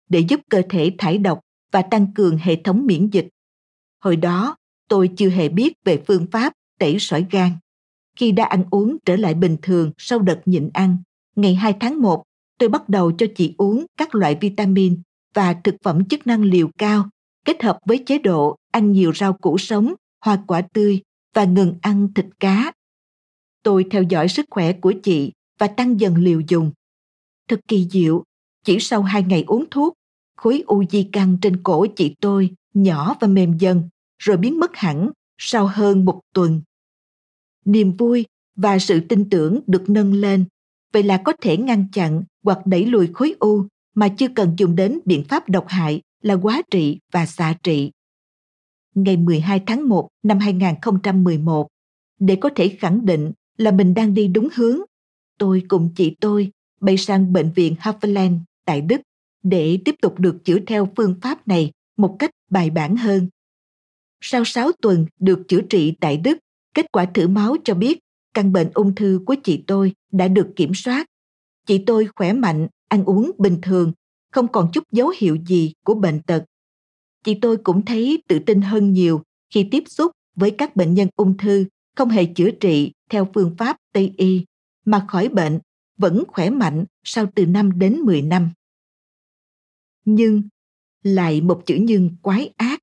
để 0.09 0.19
giúp 0.19 0.39
cơ 0.49 0.61
thể 0.69 0.95
thải 0.97 1.17
độc 1.17 1.39
và 1.71 1.81
tăng 1.81 2.13
cường 2.13 2.37
hệ 2.37 2.55
thống 2.55 2.85
miễn 2.85 3.09
dịch. 3.09 3.27
Hồi 3.99 4.15
đó, 4.15 4.55
tôi 4.87 5.09
chưa 5.17 5.29
hề 5.29 5.49
biết 5.49 5.73
về 5.85 6.03
phương 6.07 6.25
pháp 6.31 6.53
tẩy 6.79 6.99
sỏi 6.99 7.25
gan. 7.31 7.51
Khi 8.15 8.31
đã 8.31 8.45
ăn 8.45 8.65
uống 8.71 8.97
trở 9.05 9.15
lại 9.15 9.33
bình 9.33 9.57
thường 9.61 9.91
sau 9.97 10.19
đợt 10.19 10.41
nhịn 10.45 10.69
ăn, 10.73 10.97
ngày 11.35 11.55
2 11.55 11.73
tháng 11.79 12.01
1, 12.01 12.23
tôi 12.57 12.69
bắt 12.69 12.89
đầu 12.89 13.11
cho 13.11 13.25
chị 13.35 13.55
uống 13.57 13.85
các 13.97 14.15
loại 14.15 14.37
vitamin 14.41 15.01
và 15.33 15.53
thực 15.63 15.75
phẩm 15.83 16.05
chức 16.05 16.27
năng 16.27 16.43
liều 16.43 16.69
cao 16.77 17.09
kết 17.45 17.63
hợp 17.63 17.79
với 17.85 18.03
chế 18.05 18.17
độ 18.19 18.55
ăn 18.71 18.91
nhiều 18.91 19.13
rau 19.13 19.33
củ 19.33 19.57
sống, 19.57 19.93
hoa 20.25 20.43
quả 20.47 20.61
tươi 20.73 21.01
và 21.33 21.45
ngừng 21.45 21.75
ăn 21.81 22.13
thịt 22.13 22.25
cá. 22.39 22.71
Tôi 23.63 23.85
theo 23.91 24.03
dõi 24.03 24.27
sức 24.27 24.45
khỏe 24.49 24.73
của 24.73 24.93
chị 25.03 25.31
và 25.59 25.67
tăng 25.67 25.99
dần 25.99 26.15
liều 26.15 26.41
dùng. 26.47 26.71
Thật 27.47 27.59
kỳ 27.67 27.87
diệu, 27.91 28.23
chỉ 28.65 28.79
sau 28.79 29.03
hai 29.03 29.23
ngày 29.23 29.43
uống 29.47 29.65
thuốc, 29.71 29.93
khối 30.35 30.63
u 30.67 30.83
di 30.89 31.03
căn 31.11 31.37
trên 31.41 31.63
cổ 31.63 31.85
chị 31.95 32.15
tôi 32.21 32.49
nhỏ 32.73 33.15
và 33.19 33.27
mềm 33.27 33.57
dần 33.57 33.89
rồi 34.17 34.37
biến 34.37 34.59
mất 34.59 34.75
hẳn 34.75 35.11
sau 35.37 35.67
hơn 35.67 36.05
một 36.05 36.21
tuần. 36.33 36.61
Niềm 37.65 37.97
vui 37.97 38.25
và 38.55 38.79
sự 38.79 38.99
tin 38.99 39.29
tưởng 39.29 39.59
được 39.67 39.89
nâng 39.89 40.13
lên, 40.13 40.45
vậy 40.93 41.03
là 41.03 41.21
có 41.25 41.33
thể 41.41 41.57
ngăn 41.57 41.85
chặn 41.91 42.23
hoặc 42.43 42.65
đẩy 42.65 42.85
lùi 42.85 43.07
khối 43.13 43.35
u 43.39 43.65
mà 43.95 44.07
chưa 44.07 44.27
cần 44.35 44.53
dùng 44.57 44.75
đến 44.75 44.99
biện 45.05 45.23
pháp 45.23 45.49
độc 45.49 45.65
hại 45.67 46.01
là 46.21 46.33
quá 46.33 46.61
trị 46.71 46.99
và 47.11 47.25
xạ 47.25 47.53
trị. 47.63 47.91
Ngày 48.95 49.17
12 49.17 49.63
tháng 49.65 49.89
1 49.89 50.09
năm 50.23 50.39
2011, 50.39 51.67
để 52.19 52.35
có 52.35 52.49
thể 52.55 52.69
khẳng 52.69 53.05
định 53.05 53.31
là 53.57 53.71
mình 53.71 53.93
đang 53.93 54.13
đi 54.13 54.27
đúng 54.27 54.49
hướng, 54.55 54.79
tôi 55.39 55.63
cùng 55.67 55.89
chị 55.95 56.15
tôi 56.19 56.51
bay 56.81 56.97
sang 56.97 57.33
bệnh 57.33 57.51
viện 57.51 57.75
Haveland 57.79 58.35
tại 58.65 58.81
Đức 58.81 59.01
để 59.43 59.79
tiếp 59.85 59.95
tục 60.01 60.19
được 60.19 60.45
chữa 60.45 60.59
theo 60.67 60.89
phương 60.97 61.15
pháp 61.21 61.47
này 61.47 61.71
một 61.97 62.15
cách 62.19 62.31
bài 62.49 62.69
bản 62.69 62.95
hơn. 62.95 63.27
Sau 64.21 64.45
6 64.45 64.71
tuần 64.81 65.05
được 65.19 65.39
chữa 65.47 65.61
trị 65.61 65.93
tại 65.99 66.17
Đức, 66.17 66.37
kết 66.73 66.91
quả 66.91 67.05
thử 67.05 67.27
máu 67.27 67.55
cho 67.63 67.73
biết 67.73 67.99
căn 68.33 68.53
bệnh 68.53 68.69
ung 68.73 68.95
thư 68.95 69.21
của 69.25 69.35
chị 69.43 69.63
tôi 69.67 69.93
đã 70.11 70.27
được 70.27 70.47
kiểm 70.55 70.73
soát. 70.73 71.05
Chị 71.67 71.83
tôi 71.85 72.07
khỏe 72.15 72.33
mạnh, 72.33 72.67
ăn 72.87 73.05
uống 73.05 73.31
bình 73.37 73.57
thường, 73.61 73.91
không 74.31 74.47
còn 74.47 74.69
chút 74.73 74.83
dấu 74.91 75.13
hiệu 75.17 75.37
gì 75.47 75.73
của 75.85 75.93
bệnh 75.93 76.21
tật. 76.21 76.45
Chị 77.23 77.37
tôi 77.41 77.57
cũng 77.57 77.85
thấy 77.85 78.23
tự 78.27 78.39
tin 78.39 78.61
hơn 78.61 78.93
nhiều 78.93 79.21
khi 79.53 79.67
tiếp 79.71 79.83
xúc 79.87 80.11
với 80.35 80.51
các 80.51 80.75
bệnh 80.75 80.93
nhân 80.93 81.07
ung 81.15 81.37
thư 81.37 81.65
không 81.95 82.09
hề 82.09 82.25
chữa 82.25 82.51
trị 82.51 82.91
theo 83.09 83.27
phương 83.33 83.55
pháp 83.57 83.77
Tây 83.93 84.13
y 84.17 84.45
mà 84.89 85.05
khỏi 85.07 85.29
bệnh 85.29 85.59
vẫn 85.97 86.23
khỏe 86.27 86.49
mạnh 86.49 86.85
sau 87.03 87.25
từ 87.35 87.45
5 87.45 87.79
đến 87.79 87.99
10 87.99 88.21
năm. 88.21 88.49
Nhưng 90.05 90.43
lại 91.03 91.41
một 91.41 91.61
chữ 91.65 91.77
nhưng 91.81 92.15
quái 92.21 92.53
ác. 92.57 92.79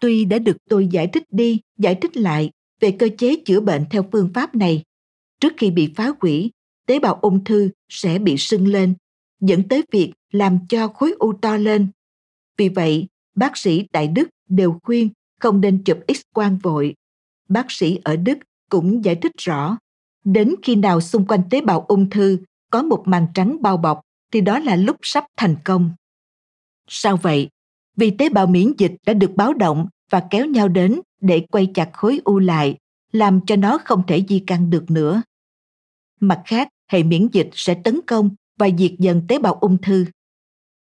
Tuy 0.00 0.24
đã 0.24 0.38
được 0.38 0.56
tôi 0.68 0.86
giải 0.86 1.10
thích 1.12 1.22
đi, 1.30 1.60
giải 1.78 1.94
thích 1.94 2.16
lại 2.16 2.50
về 2.80 2.96
cơ 2.98 3.08
chế 3.18 3.36
chữa 3.44 3.60
bệnh 3.60 3.84
theo 3.90 4.08
phương 4.12 4.30
pháp 4.34 4.54
này, 4.54 4.82
trước 5.40 5.52
khi 5.56 5.70
bị 5.70 5.92
phá 5.96 6.12
hủy, 6.20 6.50
tế 6.86 6.98
bào 6.98 7.14
ung 7.14 7.44
thư 7.44 7.70
sẽ 7.88 8.18
bị 8.18 8.36
sưng 8.36 8.68
lên, 8.68 8.94
dẫn 9.40 9.68
tới 9.68 9.82
việc 9.90 10.12
làm 10.32 10.58
cho 10.68 10.88
khối 10.88 11.14
u 11.18 11.32
to 11.32 11.56
lên. 11.56 11.88
Vì 12.56 12.68
vậy, 12.68 13.06
bác 13.34 13.56
sĩ 13.56 13.86
tại 13.92 14.08
Đức 14.08 14.28
đều 14.48 14.78
khuyên 14.82 15.08
không 15.40 15.60
nên 15.60 15.84
chụp 15.84 15.98
X-quang 16.06 16.58
vội. 16.62 16.94
Bác 17.48 17.66
sĩ 17.68 17.98
ở 18.04 18.16
Đức 18.16 18.38
cũng 18.68 19.04
giải 19.04 19.14
thích 19.14 19.32
rõ, 19.38 19.78
đến 20.24 20.54
khi 20.62 20.76
nào 20.76 21.00
xung 21.00 21.26
quanh 21.26 21.42
tế 21.50 21.60
bào 21.60 21.84
ung 21.88 22.10
thư 22.10 22.38
có 22.70 22.82
một 22.82 23.02
màng 23.06 23.26
trắng 23.34 23.56
bao 23.60 23.76
bọc 23.76 24.00
thì 24.32 24.40
đó 24.40 24.58
là 24.58 24.76
lúc 24.76 24.96
sắp 25.02 25.24
thành 25.36 25.56
công. 25.64 25.90
Sao 26.88 27.16
vậy? 27.16 27.48
Vì 27.96 28.10
tế 28.10 28.28
bào 28.28 28.46
miễn 28.46 28.72
dịch 28.78 28.92
đã 29.06 29.12
được 29.12 29.30
báo 29.36 29.54
động 29.54 29.88
và 30.10 30.26
kéo 30.30 30.46
nhau 30.46 30.68
đến 30.68 31.00
để 31.20 31.46
quay 31.50 31.70
chặt 31.74 31.90
khối 31.92 32.20
u 32.24 32.38
lại, 32.38 32.76
làm 33.12 33.40
cho 33.46 33.56
nó 33.56 33.78
không 33.84 34.02
thể 34.06 34.24
di 34.28 34.44
căn 34.46 34.70
được 34.70 34.90
nữa. 34.90 35.22
Mặt 36.20 36.42
khác, 36.46 36.68
hệ 36.88 37.02
miễn 37.02 37.28
dịch 37.32 37.50
sẽ 37.52 37.74
tấn 37.84 38.00
công 38.06 38.30
và 38.58 38.68
diệt 38.78 38.92
dần 38.98 39.22
tế 39.28 39.38
bào 39.38 39.54
ung 39.54 39.78
thư. 39.78 40.06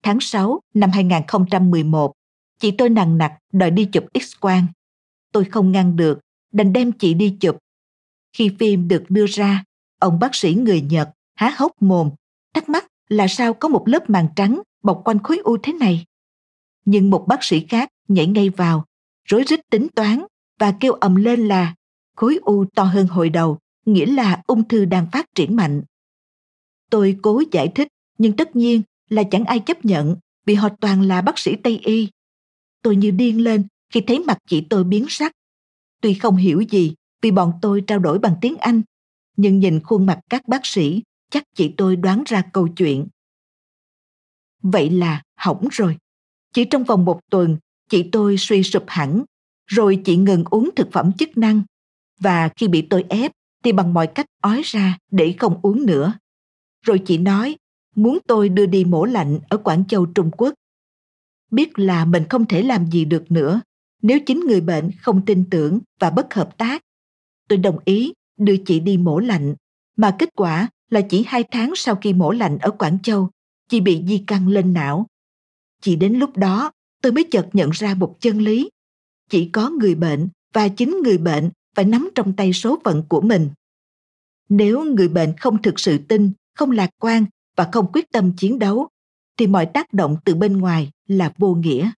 Tháng 0.02 0.20
6 0.20 0.60
năm 0.74 0.90
2011, 0.90 2.12
chị 2.58 2.70
tôi 2.70 2.88
nặng 2.88 3.18
nặc 3.18 3.32
đòi 3.52 3.70
đi 3.70 3.84
chụp 3.84 4.04
X-quang. 4.14 4.64
Tôi 5.32 5.44
không 5.44 5.72
ngăn 5.72 5.96
được, 5.96 6.20
đành 6.52 6.72
đem 6.72 6.92
chị 6.92 7.14
đi 7.14 7.36
chụp. 7.40 7.58
Khi 8.32 8.50
phim 8.58 8.88
được 8.88 9.04
đưa 9.08 9.26
ra, 9.26 9.64
ông 9.98 10.18
bác 10.18 10.34
sĩ 10.34 10.54
người 10.54 10.80
Nhật 10.80 11.08
há 11.34 11.54
hốc 11.56 11.82
mồm, 11.82 12.10
thắc 12.54 12.68
mắc 12.68 12.86
là 13.08 13.28
sao 13.28 13.54
có 13.54 13.68
một 13.68 13.88
lớp 13.88 14.10
màng 14.10 14.28
trắng 14.36 14.62
bọc 14.82 15.02
quanh 15.04 15.22
khối 15.22 15.38
u 15.38 15.56
thế 15.62 15.72
này. 15.72 16.04
Nhưng 16.84 17.10
một 17.10 17.24
bác 17.28 17.44
sĩ 17.44 17.66
khác 17.68 17.88
nhảy 18.08 18.26
ngay 18.26 18.50
vào, 18.50 18.84
rối 19.24 19.44
rít 19.46 19.60
tính 19.70 19.86
toán 19.94 20.24
và 20.58 20.74
kêu 20.80 20.92
ầm 20.92 21.14
lên 21.16 21.48
là 21.48 21.74
khối 22.16 22.38
u 22.42 22.64
to 22.74 22.82
hơn 22.82 23.06
hồi 23.06 23.30
đầu, 23.30 23.58
nghĩa 23.86 24.06
là 24.06 24.42
ung 24.46 24.68
thư 24.68 24.84
đang 24.84 25.06
phát 25.12 25.26
triển 25.34 25.56
mạnh. 25.56 25.82
Tôi 26.90 27.18
cố 27.22 27.42
giải 27.52 27.72
thích, 27.74 27.88
nhưng 28.18 28.36
tất 28.36 28.56
nhiên 28.56 28.82
là 29.08 29.22
chẳng 29.30 29.44
ai 29.44 29.60
chấp 29.60 29.84
nhận 29.84 30.16
vì 30.46 30.54
họ 30.54 30.68
toàn 30.80 31.02
là 31.02 31.20
bác 31.20 31.38
sĩ 31.38 31.56
Tây 31.56 31.80
Y. 31.84 32.08
Tôi 32.82 32.96
như 32.96 33.10
điên 33.10 33.44
lên 33.44 33.64
khi 33.90 34.00
thấy 34.00 34.18
mặt 34.18 34.38
chị 34.46 34.66
tôi 34.70 34.84
biến 34.84 35.06
sắc. 35.08 35.32
Tuy 36.00 36.14
không 36.14 36.36
hiểu 36.36 36.60
gì 36.60 36.94
vì 37.22 37.30
bọn 37.30 37.52
tôi 37.62 37.84
trao 37.86 37.98
đổi 37.98 38.18
bằng 38.18 38.34
tiếng 38.40 38.56
Anh, 38.56 38.82
nhưng 39.36 39.58
nhìn 39.58 39.80
khuôn 39.80 40.06
mặt 40.06 40.20
các 40.30 40.48
bác 40.48 40.66
sĩ, 40.66 41.02
chắc 41.30 41.42
chị 41.54 41.74
tôi 41.76 41.96
đoán 41.96 42.22
ra 42.26 42.42
câu 42.52 42.68
chuyện. 42.68 43.06
Vậy 44.62 44.90
là 44.90 45.22
hỏng 45.36 45.68
rồi. 45.72 45.96
Chỉ 46.52 46.64
trong 46.64 46.84
vòng 46.84 47.04
một 47.04 47.20
tuần, 47.30 47.56
chị 47.88 48.08
tôi 48.12 48.36
suy 48.38 48.62
sụp 48.62 48.84
hẳn, 48.86 49.24
rồi 49.66 50.02
chị 50.04 50.16
ngừng 50.16 50.44
uống 50.50 50.70
thực 50.76 50.92
phẩm 50.92 51.12
chức 51.12 51.38
năng. 51.38 51.62
Và 52.20 52.48
khi 52.56 52.68
bị 52.68 52.82
tôi 52.82 53.04
ép, 53.08 53.32
thì 53.64 53.72
bằng 53.72 53.94
mọi 53.94 54.06
cách 54.06 54.26
ói 54.40 54.62
ra 54.64 54.98
để 55.10 55.34
không 55.38 55.60
uống 55.62 55.86
nữa. 55.86 56.14
Rồi 56.82 57.02
chị 57.06 57.18
nói, 57.18 57.56
muốn 57.94 58.18
tôi 58.26 58.48
đưa 58.48 58.66
đi 58.66 58.84
mổ 58.84 59.04
lạnh 59.04 59.38
ở 59.48 59.56
Quảng 59.56 59.84
Châu, 59.88 60.06
Trung 60.06 60.30
Quốc. 60.36 60.54
Biết 61.50 61.78
là 61.78 62.04
mình 62.04 62.24
không 62.28 62.46
thể 62.46 62.62
làm 62.62 62.86
gì 62.86 63.04
được 63.04 63.30
nữa 63.30 63.60
nếu 64.02 64.20
chính 64.26 64.40
người 64.40 64.60
bệnh 64.60 64.90
không 65.00 65.24
tin 65.24 65.44
tưởng 65.50 65.80
và 65.98 66.10
bất 66.10 66.34
hợp 66.34 66.58
tác. 66.58 66.82
Tôi 67.50 67.58
đồng 67.58 67.78
ý 67.84 68.12
đưa 68.36 68.56
chị 68.56 68.80
đi 68.80 68.96
mổ 68.96 69.18
lạnh, 69.18 69.54
mà 69.96 70.16
kết 70.18 70.28
quả 70.36 70.68
là 70.90 71.00
chỉ 71.00 71.24
hai 71.26 71.44
tháng 71.50 71.72
sau 71.76 71.96
khi 71.96 72.12
mổ 72.12 72.30
lạnh 72.30 72.58
ở 72.58 72.70
Quảng 72.70 72.98
Châu, 73.02 73.30
chị 73.68 73.80
bị 73.80 74.02
di 74.06 74.24
căn 74.26 74.48
lên 74.48 74.72
não. 74.72 75.06
Chỉ 75.80 75.96
đến 75.96 76.18
lúc 76.18 76.36
đó 76.36 76.72
tôi 77.02 77.12
mới 77.12 77.24
chợt 77.30 77.48
nhận 77.52 77.70
ra 77.70 77.94
một 77.94 78.16
chân 78.20 78.38
lý. 78.38 78.70
Chỉ 79.30 79.50
có 79.52 79.70
người 79.70 79.94
bệnh 79.94 80.28
và 80.52 80.68
chính 80.68 81.00
người 81.02 81.18
bệnh 81.18 81.50
phải 81.74 81.84
nắm 81.84 82.10
trong 82.14 82.36
tay 82.36 82.52
số 82.52 82.78
phận 82.84 83.04
của 83.08 83.20
mình. 83.20 83.50
Nếu 84.48 84.84
người 84.84 85.08
bệnh 85.08 85.36
không 85.36 85.62
thực 85.62 85.80
sự 85.80 85.98
tin, 85.98 86.32
không 86.54 86.70
lạc 86.70 86.90
quan 86.98 87.24
và 87.56 87.68
không 87.72 87.92
quyết 87.92 88.10
tâm 88.12 88.32
chiến 88.36 88.58
đấu, 88.58 88.88
thì 89.36 89.46
mọi 89.46 89.66
tác 89.66 89.92
động 89.92 90.16
từ 90.24 90.34
bên 90.34 90.56
ngoài 90.56 90.90
là 91.06 91.32
vô 91.38 91.54
nghĩa. 91.54 91.90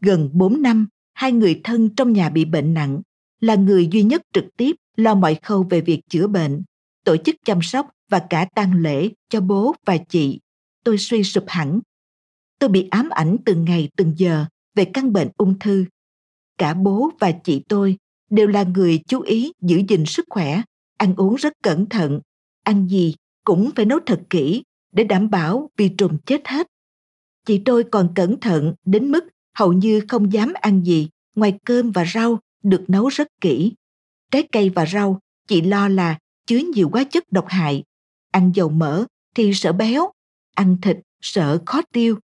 Gần 0.00 0.30
4 0.32 0.62
năm, 0.62 0.86
hai 1.12 1.32
người 1.32 1.60
thân 1.64 1.94
trong 1.96 2.12
nhà 2.12 2.28
bị 2.28 2.44
bệnh 2.44 2.74
nặng, 2.74 3.02
là 3.42 3.54
người 3.54 3.88
duy 3.92 4.02
nhất 4.02 4.22
trực 4.32 4.44
tiếp 4.56 4.76
lo 4.96 5.14
mọi 5.14 5.34
khâu 5.42 5.62
về 5.70 5.80
việc 5.80 6.00
chữa 6.08 6.26
bệnh, 6.26 6.62
tổ 7.04 7.16
chức 7.16 7.36
chăm 7.44 7.62
sóc 7.62 7.90
và 8.10 8.26
cả 8.30 8.46
tang 8.54 8.82
lễ 8.82 9.08
cho 9.28 9.40
bố 9.40 9.74
và 9.86 9.96
chị. 9.96 10.40
Tôi 10.84 10.98
suy 10.98 11.24
sụp 11.24 11.44
hẳn. 11.46 11.80
Tôi 12.58 12.70
bị 12.70 12.88
ám 12.90 13.08
ảnh 13.08 13.36
từng 13.44 13.64
ngày 13.64 13.88
từng 13.96 14.14
giờ 14.16 14.44
về 14.74 14.84
căn 14.84 15.12
bệnh 15.12 15.28
ung 15.36 15.58
thư. 15.58 15.84
Cả 16.58 16.74
bố 16.74 17.10
và 17.20 17.32
chị 17.32 17.62
tôi 17.68 17.96
đều 18.30 18.46
là 18.46 18.62
người 18.62 19.00
chú 19.08 19.20
ý 19.20 19.52
giữ 19.60 19.82
gìn 19.88 20.04
sức 20.06 20.26
khỏe, 20.28 20.62
ăn 20.98 21.14
uống 21.16 21.34
rất 21.34 21.52
cẩn 21.62 21.86
thận, 21.88 22.20
ăn 22.64 22.86
gì 22.88 23.14
cũng 23.44 23.70
phải 23.76 23.84
nấu 23.84 23.98
thật 24.06 24.22
kỹ 24.30 24.62
để 24.92 25.04
đảm 25.04 25.30
bảo 25.30 25.70
vi 25.76 25.88
trùng 25.88 26.18
chết 26.26 26.48
hết. 26.48 26.66
Chị 27.46 27.62
tôi 27.64 27.84
còn 27.84 28.12
cẩn 28.14 28.40
thận 28.40 28.74
đến 28.84 29.10
mức 29.10 29.24
hầu 29.54 29.72
như 29.72 30.00
không 30.08 30.32
dám 30.32 30.52
ăn 30.60 30.84
gì 30.84 31.08
ngoài 31.34 31.58
cơm 31.64 31.90
và 31.90 32.04
rau 32.14 32.38
được 32.62 32.84
nấu 32.88 33.08
rất 33.08 33.28
kỹ. 33.40 33.72
Trái 34.30 34.48
cây 34.52 34.68
và 34.68 34.86
rau 34.86 35.20
chị 35.48 35.62
lo 35.62 35.88
là 35.88 36.18
chứa 36.46 36.58
nhiều 36.74 36.88
hóa 36.92 37.04
chất 37.04 37.32
độc 37.32 37.46
hại. 37.48 37.84
Ăn 38.30 38.52
dầu 38.54 38.68
mỡ 38.68 39.04
thì 39.34 39.54
sợ 39.54 39.72
béo, 39.72 40.10
ăn 40.54 40.76
thịt 40.82 40.96
sợ 41.20 41.62
khó 41.66 41.82
tiêu. 41.92 42.18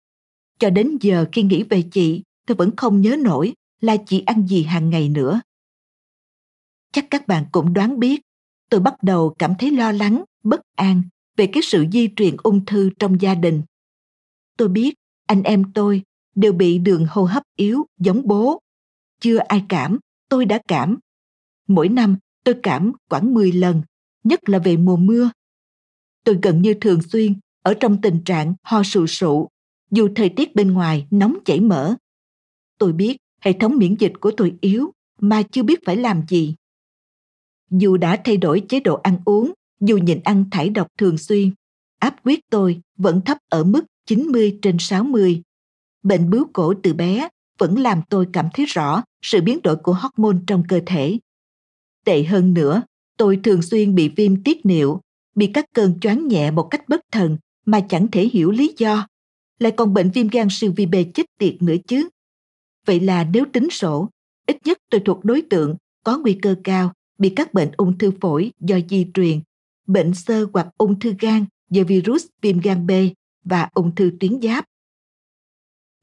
Cho 0.58 0.70
đến 0.70 0.96
giờ 1.00 1.26
khi 1.32 1.42
nghĩ 1.42 1.62
về 1.62 1.82
chị, 1.92 2.22
tôi 2.46 2.56
vẫn 2.56 2.76
không 2.76 3.00
nhớ 3.00 3.16
nổi 3.18 3.54
là 3.80 3.96
chị 4.06 4.20
ăn 4.20 4.46
gì 4.46 4.62
hàng 4.62 4.90
ngày 4.90 5.08
nữa. 5.08 5.40
Chắc 6.92 7.06
các 7.10 7.26
bạn 7.26 7.44
cũng 7.52 7.74
đoán 7.74 7.98
biết, 7.98 8.20
tôi 8.70 8.80
bắt 8.80 9.02
đầu 9.02 9.34
cảm 9.38 9.54
thấy 9.58 9.70
lo 9.70 9.92
lắng, 9.92 10.24
bất 10.42 10.60
an 10.76 11.02
về 11.36 11.46
cái 11.52 11.62
sự 11.62 11.84
di 11.92 12.08
truyền 12.16 12.36
ung 12.42 12.64
thư 12.64 12.90
trong 12.98 13.20
gia 13.20 13.34
đình. 13.34 13.62
Tôi 14.56 14.68
biết 14.68 14.94
anh 15.26 15.42
em 15.42 15.72
tôi 15.72 16.02
đều 16.34 16.52
bị 16.52 16.78
đường 16.78 17.06
hô 17.10 17.24
hấp 17.24 17.42
yếu 17.56 17.86
giống 17.98 18.22
bố. 18.24 18.60
Chưa 19.20 19.38
ai 19.38 19.64
cảm, 19.68 19.98
tôi 20.34 20.44
đã 20.44 20.58
cảm. 20.68 20.98
Mỗi 21.68 21.88
năm 21.88 22.16
tôi 22.44 22.54
cảm 22.62 22.92
khoảng 23.10 23.34
10 23.34 23.52
lần, 23.52 23.82
nhất 24.24 24.48
là 24.48 24.58
về 24.58 24.76
mùa 24.76 24.96
mưa. 24.96 25.30
Tôi 26.24 26.38
gần 26.42 26.62
như 26.62 26.74
thường 26.80 27.02
xuyên 27.02 27.34
ở 27.62 27.74
trong 27.80 28.00
tình 28.00 28.24
trạng 28.24 28.54
ho 28.62 28.82
sù 28.82 29.06
sụ, 29.06 29.48
dù 29.90 30.08
thời 30.14 30.28
tiết 30.28 30.54
bên 30.54 30.72
ngoài 30.72 31.06
nóng 31.10 31.36
chảy 31.44 31.60
mỡ. 31.60 31.94
Tôi 32.78 32.92
biết 32.92 33.16
hệ 33.40 33.52
thống 33.52 33.76
miễn 33.76 33.94
dịch 33.94 34.12
của 34.20 34.30
tôi 34.36 34.54
yếu 34.60 34.92
mà 35.20 35.42
chưa 35.42 35.62
biết 35.62 35.80
phải 35.86 35.96
làm 35.96 36.22
gì. 36.28 36.54
Dù 37.70 37.96
đã 37.96 38.20
thay 38.24 38.36
đổi 38.36 38.62
chế 38.68 38.80
độ 38.80 38.94
ăn 38.94 39.18
uống, 39.24 39.52
dù 39.80 39.98
nhịn 39.98 40.20
ăn 40.24 40.44
thải 40.50 40.68
độc 40.68 40.86
thường 40.98 41.18
xuyên, 41.18 41.50
áp 41.98 42.16
huyết 42.24 42.40
tôi 42.50 42.80
vẫn 42.96 43.20
thấp 43.20 43.38
ở 43.48 43.64
mức 43.64 43.84
90 44.06 44.58
trên 44.62 44.76
60. 44.80 45.42
Bệnh 46.02 46.30
bướu 46.30 46.46
cổ 46.52 46.74
từ 46.82 46.94
bé 46.94 47.28
vẫn 47.58 47.78
làm 47.78 48.02
tôi 48.10 48.26
cảm 48.32 48.48
thấy 48.54 48.66
rõ 48.66 49.02
sự 49.22 49.40
biến 49.40 49.62
đổi 49.62 49.76
của 49.76 49.92
hormone 49.92 50.38
trong 50.46 50.62
cơ 50.68 50.80
thể. 50.86 51.18
Tệ 52.04 52.22
hơn 52.24 52.54
nữa, 52.54 52.82
tôi 53.16 53.40
thường 53.44 53.62
xuyên 53.62 53.94
bị 53.94 54.08
viêm 54.08 54.42
tiết 54.42 54.66
niệu, 54.66 55.00
bị 55.34 55.46
các 55.46 55.64
cơn 55.74 56.00
choáng 56.00 56.28
nhẹ 56.28 56.50
một 56.50 56.68
cách 56.70 56.88
bất 56.88 57.00
thần 57.12 57.36
mà 57.66 57.80
chẳng 57.88 58.06
thể 58.12 58.28
hiểu 58.32 58.50
lý 58.50 58.74
do. 58.76 59.06
lại 59.58 59.72
còn 59.72 59.94
bệnh 59.94 60.10
viêm 60.10 60.28
gan 60.28 60.48
siêu 60.50 60.72
vi 60.76 60.86
B 60.86 60.94
chết 61.14 61.26
tiệt 61.38 61.62
nữa 61.62 61.76
chứ. 61.86 62.08
Vậy 62.86 63.00
là 63.00 63.24
nếu 63.24 63.44
tính 63.52 63.70
sổ, 63.70 64.08
ít 64.46 64.56
nhất 64.64 64.78
tôi 64.90 65.02
thuộc 65.04 65.24
đối 65.24 65.42
tượng 65.42 65.76
có 66.04 66.18
nguy 66.18 66.38
cơ 66.42 66.54
cao 66.64 66.92
bị 67.18 67.32
các 67.36 67.54
bệnh 67.54 67.70
ung 67.76 67.98
thư 67.98 68.10
phổi 68.20 68.52
do 68.60 68.78
di 68.90 69.06
truyền, 69.14 69.40
bệnh 69.86 70.14
sơ 70.14 70.46
hoặc 70.52 70.66
ung 70.78 70.98
thư 70.98 71.14
gan 71.20 71.44
do 71.70 71.82
virus 71.84 72.26
viêm 72.42 72.60
gan 72.60 72.86
B 72.86 72.90
và 73.44 73.68
ung 73.74 73.94
thư 73.94 74.10
tuyến 74.20 74.40
giáp. 74.42 74.64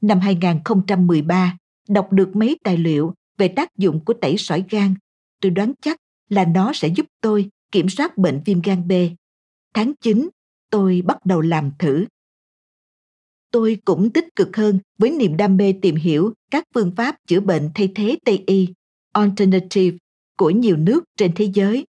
Năm 0.02 0.20
2013, 0.20 1.58
đọc 1.90 2.08
được 2.12 2.36
mấy 2.36 2.58
tài 2.64 2.78
liệu 2.78 3.14
về 3.38 3.48
tác 3.48 3.78
dụng 3.78 4.06
của 4.06 4.14
tẩy 4.14 4.38
sỏi 4.38 4.64
gan, 4.70 4.96
tôi 5.42 5.50
đoán 5.50 5.74
chắc 5.82 5.98
là 6.30 6.46
nó 6.46 6.74
sẽ 6.74 6.88
giúp 6.88 7.06
tôi 7.22 7.50
kiểm 7.72 7.90
soát 7.90 8.18
bệnh 8.18 8.42
viêm 8.46 8.62
gan 8.62 8.88
B. 8.88 8.92
Tháng 9.74 9.94
9, 10.02 10.30
tôi 10.70 11.02
bắt 11.06 11.26
đầu 11.26 11.42
làm 11.42 11.72
thử. 11.80 12.06
Tôi 13.52 13.78
cũng 13.86 14.10
tích 14.10 14.36
cực 14.36 14.58
hơn 14.58 14.80
với 14.98 15.12
niềm 15.12 15.38
đam 15.38 15.58
mê 15.58 15.74
tìm 15.82 15.96
hiểu 15.96 16.34
các 16.52 16.64
phương 16.74 16.92
pháp 16.96 17.16
chữa 17.28 17.40
bệnh 17.40 17.70
thay 17.76 17.92
thế 17.96 18.18
Tây 18.26 18.44
y, 18.48 18.68
alternative 19.14 19.98
của 20.38 20.50
nhiều 20.50 20.78
nước 20.78 21.04
trên 21.18 21.32
thế 21.36 21.50
giới. 21.54 21.86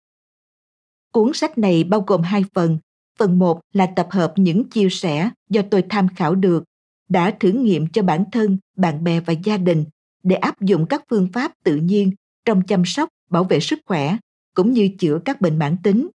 Cuốn 1.11 1.33
sách 1.33 1.57
này 1.57 1.83
bao 1.83 2.01
gồm 2.07 2.21
hai 2.21 2.43
phần. 2.53 2.77
Phần 3.19 3.39
một 3.39 3.59
là 3.73 3.85
tập 3.95 4.07
hợp 4.11 4.33
những 4.35 4.69
chia 4.69 4.87
sẻ 4.91 5.29
do 5.49 5.61
tôi 5.71 5.83
tham 5.89 6.07
khảo 6.15 6.35
được, 6.35 6.63
đã 7.09 7.31
thử 7.39 7.51
nghiệm 7.51 7.87
cho 7.87 8.03
bản 8.03 8.23
thân, 8.31 8.57
bạn 8.75 9.03
bè 9.03 9.19
và 9.19 9.33
gia 9.43 9.57
đình 9.57 9.85
để 10.23 10.35
áp 10.35 10.61
dụng 10.61 10.85
các 10.89 11.03
phương 11.09 11.27
pháp 11.33 11.51
tự 11.63 11.75
nhiên 11.75 12.11
trong 12.45 12.61
chăm 12.67 12.85
sóc, 12.85 13.09
bảo 13.29 13.43
vệ 13.43 13.59
sức 13.59 13.79
khỏe 13.85 14.17
cũng 14.55 14.73
như 14.73 14.89
chữa 14.99 15.19
các 15.25 15.41
bệnh 15.41 15.59
mãn 15.59 15.77
tính. 15.83 16.09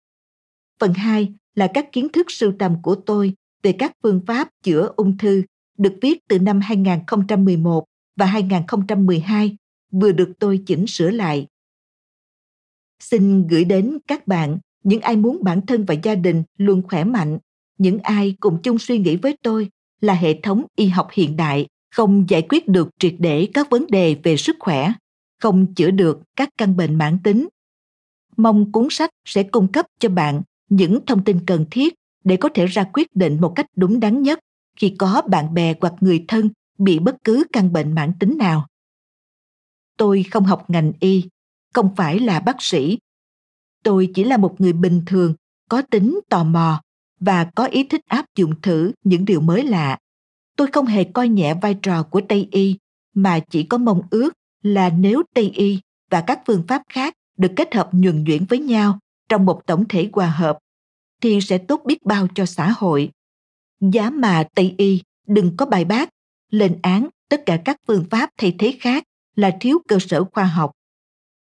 Phần 0.79 0.93
2 0.93 1.33
là 1.55 1.71
các 1.73 1.91
kiến 1.91 2.09
thức 2.09 2.31
sưu 2.31 2.53
tầm 2.59 2.81
của 2.81 2.95
tôi 2.95 3.33
về 3.63 3.71
các 3.71 3.91
phương 4.03 4.21
pháp 4.27 4.49
chữa 4.63 4.93
ung 4.95 5.17
thư 5.17 5.43
được 5.77 5.93
viết 6.01 6.19
từ 6.27 6.39
năm 6.39 6.59
2011 6.59 7.85
và 8.15 8.25
2012 8.25 9.57
vừa 9.91 10.11
được 10.11 10.33
tôi 10.39 10.63
chỉnh 10.65 10.87
sửa 10.87 11.09
lại. 11.09 11.47
Xin 12.99 13.47
gửi 13.47 13.63
đến 13.63 13.97
các 14.07 14.27
bạn 14.27 14.59
những 14.83 15.01
ai 15.01 15.17
muốn 15.17 15.43
bản 15.43 15.65
thân 15.65 15.85
và 15.85 15.95
gia 16.03 16.15
đình 16.15 16.43
luôn 16.57 16.81
khỏe 16.87 17.03
mạnh, 17.03 17.39
những 17.77 17.99
ai 17.99 18.35
cùng 18.39 18.61
chung 18.63 18.79
suy 18.79 18.97
nghĩ 18.97 19.15
với 19.15 19.37
tôi 19.43 19.69
là 20.03 20.13
hệ 20.13 20.39
thống 20.43 20.65
y 20.75 20.87
học 20.87 21.07
hiện 21.11 21.37
đại 21.37 21.67
không 21.91 22.29
giải 22.29 22.41
quyết 22.49 22.67
được 22.67 22.89
triệt 22.99 23.15
để 23.19 23.47
các 23.53 23.69
vấn 23.69 23.85
đề 23.87 24.15
về 24.23 24.37
sức 24.37 24.55
khỏe, 24.59 24.93
không 25.41 25.73
chữa 25.73 25.91
được 25.91 26.21
các 26.35 26.49
căn 26.57 26.77
bệnh 26.77 26.95
mãn 26.95 27.17
tính. 27.23 27.47
Mong 28.37 28.71
cuốn 28.71 28.87
sách 28.89 29.09
sẽ 29.25 29.43
cung 29.43 29.67
cấp 29.67 29.85
cho 29.99 30.09
bạn 30.09 30.41
những 30.69 31.05
thông 31.05 31.23
tin 31.23 31.45
cần 31.45 31.65
thiết 31.71 31.93
để 32.23 32.37
có 32.37 32.49
thể 32.49 32.65
ra 32.65 32.83
quyết 32.93 33.15
định 33.15 33.41
một 33.41 33.53
cách 33.55 33.65
đúng 33.75 33.99
đắn 33.99 34.21
nhất 34.21 34.39
khi 34.77 34.95
có 34.97 35.21
bạn 35.29 35.53
bè 35.53 35.73
hoặc 35.81 35.93
người 35.99 36.25
thân 36.27 36.49
bị 36.77 36.99
bất 36.99 37.15
cứ 37.23 37.43
căn 37.53 37.73
bệnh 37.73 37.95
mãn 37.95 38.13
tính 38.19 38.37
nào. 38.37 38.67
Tôi 39.97 40.23
không 40.31 40.43
học 40.43 40.69
ngành 40.69 40.93
y, 40.99 41.23
không 41.73 41.95
phải 41.95 42.19
là 42.19 42.39
bác 42.39 42.55
sĩ. 42.59 42.97
Tôi 43.83 44.11
chỉ 44.15 44.23
là 44.23 44.37
một 44.37 44.61
người 44.61 44.73
bình 44.73 45.01
thường, 45.05 45.33
có 45.69 45.81
tính 45.81 46.19
tò 46.29 46.43
mò 46.43 46.81
và 47.25 47.43
có 47.55 47.65
ý 47.65 47.83
thích 47.83 48.01
áp 48.07 48.25
dụng 48.35 48.61
thử 48.61 48.91
những 49.03 49.25
điều 49.25 49.41
mới 49.41 49.63
lạ. 49.63 49.97
Tôi 50.57 50.67
không 50.71 50.85
hề 50.85 51.03
coi 51.03 51.27
nhẹ 51.27 51.53
vai 51.61 51.73
trò 51.81 52.03
của 52.03 52.21
Tây 52.29 52.47
y, 52.51 52.77
mà 53.13 53.39
chỉ 53.39 53.63
có 53.63 53.77
mong 53.77 54.01
ước 54.09 54.33
là 54.63 54.89
nếu 54.89 55.23
Tây 55.35 55.51
y 55.55 55.79
và 56.09 56.21
các 56.21 56.41
phương 56.45 56.63
pháp 56.67 56.81
khác 56.89 57.13
được 57.37 57.51
kết 57.55 57.75
hợp 57.75 57.89
nhuần 57.91 58.23
nhuyễn 58.23 58.45
với 58.45 58.59
nhau 58.59 58.99
trong 59.29 59.45
một 59.45 59.61
tổng 59.65 59.87
thể 59.89 60.09
hòa 60.13 60.29
hợp 60.29 60.57
thì 61.21 61.41
sẽ 61.41 61.57
tốt 61.57 61.81
biết 61.85 62.03
bao 62.05 62.27
cho 62.35 62.45
xã 62.45 62.69
hội. 62.77 63.11
Giá 63.79 64.09
mà 64.09 64.43
Tây 64.55 64.75
y 64.77 65.01
đừng 65.27 65.57
có 65.57 65.65
bài 65.65 65.85
bác, 65.85 66.09
lên 66.49 66.79
án 66.81 67.09
tất 67.29 67.45
cả 67.45 67.61
các 67.65 67.77
phương 67.87 68.05
pháp 68.09 68.29
thay 68.37 68.55
thế 68.59 68.77
khác 68.79 69.03
là 69.35 69.57
thiếu 69.61 69.77
cơ 69.87 69.97
sở 69.99 70.23
khoa 70.23 70.43
học. 70.43 70.71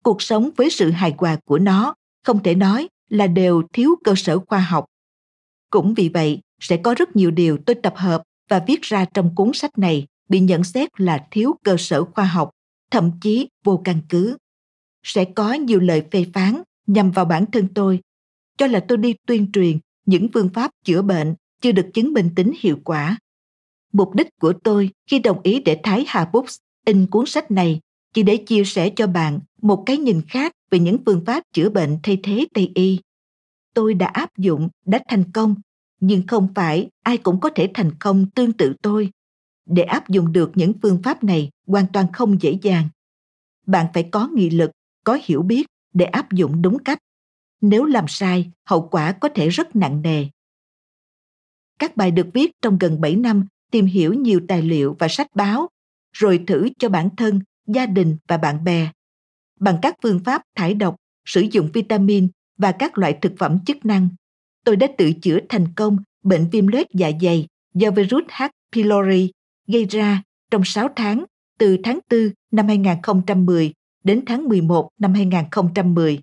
Cuộc 0.04 0.22
sống 0.22 0.50
với 0.56 0.70
sự 0.70 0.92
hài 0.92 1.16
hòa 1.18 1.38
của 1.46 1.60
nó 1.60 1.96
không 2.26 2.44
thể 2.44 2.56
nói 2.56 2.90
là 3.10 3.28
đều 3.28 3.64
thiếu 3.74 3.96
cơ 4.04 4.14
sở 4.18 4.40
khoa 4.40 4.60
học. 4.60 4.86
Cũng 5.70 5.94
vì 5.94 6.10
vậy, 6.10 6.40
sẽ 6.60 6.78
có 6.78 6.96
rất 6.98 7.16
nhiều 7.16 7.32
điều 7.32 7.58
tôi 7.66 7.76
tập 7.76 7.94
hợp 7.96 8.24
và 8.50 8.64
viết 8.68 8.82
ra 8.82 9.06
trong 9.06 9.36
cuốn 9.36 9.52
sách 9.54 9.78
này 9.78 10.08
bị 10.30 10.40
nhận 10.40 10.64
xét 10.64 10.90
là 11.02 11.28
thiếu 11.32 11.56
cơ 11.64 11.76
sở 11.80 12.06
khoa 12.06 12.26
học, 12.26 12.50
thậm 12.92 13.12
chí 13.22 13.48
vô 13.64 13.82
căn 13.84 14.02
cứ. 14.10 14.38
Sẽ 15.04 15.26
có 15.26 15.54
nhiều 15.54 15.80
lời 15.80 16.04
phê 16.12 16.26
phán 16.34 16.62
nhằm 16.88 17.12
vào 17.12 17.26
bản 17.26 17.46
thân 17.52 17.68
tôi, 17.74 18.00
cho 18.58 18.68
là 18.68 18.86
tôi 18.88 18.98
đi 18.98 19.16
tuyên 19.28 19.52
truyền 19.52 19.80
những 20.06 20.28
phương 20.34 20.50
pháp 20.54 20.72
chữa 20.86 21.02
bệnh 21.02 21.36
chưa 21.62 21.72
được 21.72 21.90
chứng 21.94 22.14
minh 22.14 22.30
tính 22.36 22.52
hiệu 22.60 22.78
quả. 22.84 23.18
Mục 23.94 24.16
đích 24.16 24.28
của 24.40 24.54
tôi 24.64 24.90
khi 25.08 25.20
đồng 25.20 25.42
ý 25.44 25.62
để 25.62 25.80
Thái 25.84 26.06
Hà 26.08 26.26
Books 26.34 26.58
in 26.86 27.08
cuốn 27.08 27.26
sách 27.26 27.52
này 27.52 27.80
chỉ 28.14 28.24
để 28.24 28.38
chia 28.38 28.64
sẻ 28.64 28.90
cho 28.90 29.08
bạn 29.08 29.40
một 29.62 29.84
cái 29.86 29.98
nhìn 29.98 30.22
khác 30.28 30.52
về 30.72 30.80
những 30.80 30.98
phương 31.06 31.26
pháp 31.26 31.44
chữa 31.54 31.70
bệnh 31.70 32.00
thay 32.04 32.18
thế 32.24 32.48
Tây 32.54 32.72
y. 32.76 33.00
Tôi 33.74 33.94
đã 33.94 34.08
áp 34.08 34.38
dụng, 34.38 34.70
đã 34.86 35.00
thành 35.08 35.32
công, 35.32 35.56
nhưng 36.00 36.28
không 36.28 36.48
phải 36.56 36.90
ai 37.04 37.18
cũng 37.18 37.40
có 37.40 37.50
thể 37.56 37.72
thành 37.74 37.92
công 38.00 38.30
tương 38.30 38.54
tự 38.54 38.74
tôi. 38.82 39.12
Để 39.66 39.84
áp 39.84 40.10
dụng 40.10 40.32
được 40.32 40.52
những 40.56 40.74
phương 40.82 41.02
pháp 41.04 41.24
này 41.24 41.50
hoàn 41.68 41.86
toàn 41.94 42.12
không 42.14 42.42
dễ 42.42 42.58
dàng. 42.62 42.90
Bạn 43.66 43.86
phải 43.94 44.10
có 44.12 44.28
nghị 44.28 44.50
lực, 44.50 44.72
có 45.04 45.20
hiểu 45.24 45.42
biết 45.42 45.68
để 45.94 46.06
áp 46.06 46.32
dụng 46.32 46.62
đúng 46.62 46.84
cách. 46.84 47.00
Nếu 47.62 47.86
làm 47.86 48.06
sai, 48.08 48.52
hậu 48.66 48.88
quả 48.88 49.12
có 49.12 49.30
thể 49.36 49.50
rất 49.50 49.76
nặng 49.76 50.02
nề. 50.02 50.26
Các 51.80 51.98
bài 51.98 52.12
được 52.12 52.28
viết 52.34 52.52
trong 52.62 52.78
gần 52.78 53.02
7 53.02 53.16
năm 53.16 53.46
tìm 53.72 53.86
hiểu 53.86 54.14
nhiều 54.14 54.42
tài 54.48 54.62
liệu 54.62 54.96
và 55.00 55.08
sách 55.08 55.28
báo, 55.36 55.68
rồi 56.12 56.44
thử 56.48 56.70
cho 56.80 56.90
bản 56.90 57.10
thân, 57.16 57.42
gia 57.68 57.86
đình 57.86 58.18
và 58.28 58.38
bạn 58.38 58.64
bè. 58.64 58.92
Bằng 59.60 59.78
các 59.82 59.96
phương 60.04 60.20
pháp 60.26 60.42
thải 60.56 60.74
độc, 60.74 60.96
sử 61.26 61.42
dụng 61.42 61.70
vitamin 61.74 62.28
và 62.60 62.72
các 62.72 62.98
loại 62.98 63.18
thực 63.22 63.34
phẩm 63.38 63.60
chức 63.66 63.86
năng, 63.86 64.10
tôi 64.66 64.76
đã 64.76 64.88
tự 64.98 65.12
chữa 65.22 65.40
thành 65.50 65.74
công 65.74 65.98
bệnh 66.24 66.50
viêm 66.52 66.68
loét 66.68 66.88
dạ 66.94 67.12
dày 67.22 67.48
do 67.74 67.92
virus 67.92 68.24
H. 68.30 68.44
pylori 68.76 69.32
gây 69.68 69.86
ra 69.86 70.24
trong 70.52 70.64
6 70.66 70.90
tháng 70.96 71.26
từ 71.60 71.78
tháng 71.84 72.00
4 72.12 72.20
năm 72.52 72.68
2010 72.68 73.74
đến 74.04 74.24
tháng 74.26 74.50
11 74.50 74.90
năm 75.00 75.14
2010. 75.14 76.20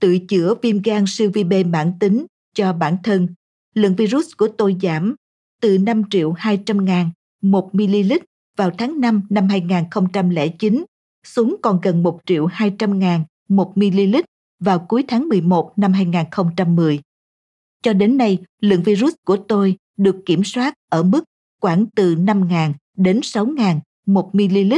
Tự 0.00 0.18
chữa 0.28 0.54
viêm 0.62 0.82
gan 0.82 1.04
siêu 1.06 1.30
vi 1.34 1.44
B 1.44 1.52
mãn 1.66 1.92
tính 2.00 2.26
cho 2.54 2.72
bản 2.72 2.96
thân, 3.02 3.28
lượng 3.74 3.96
virus 3.96 4.26
của 4.36 4.48
tôi 4.58 4.76
giảm 4.82 5.14
từ 5.60 5.78
5 5.78 6.02
triệu 6.10 6.32
200 6.32 6.84
ngàn 6.84 7.10
1 7.42 7.74
ml 7.74 8.12
vào 8.56 8.70
tháng 8.78 9.00
5 9.00 9.22
năm 9.30 9.48
2009 9.48 10.84
xuống 11.26 11.56
còn 11.62 11.80
gần 11.82 12.02
1 12.02 12.20
triệu 12.26 12.46
200 12.46 12.98
ngàn 12.98 13.24
1 13.48 13.72
ml 13.76 14.16
vào 14.64 14.86
cuối 14.88 15.04
tháng 15.08 15.28
11 15.28 15.72
năm 15.76 15.92
2010. 15.92 17.00
Cho 17.82 17.92
đến 17.92 18.16
nay, 18.16 18.38
lượng 18.60 18.82
virus 18.82 19.14
của 19.24 19.36
tôi 19.36 19.76
được 19.96 20.16
kiểm 20.26 20.44
soát 20.44 20.74
ở 20.90 21.02
mức 21.02 21.24
khoảng 21.60 21.86
từ 21.86 22.14
5.000 22.14 22.72
đến 22.96 23.20
6.000 23.20 23.80
1 24.06 24.34
ml. 24.34 24.74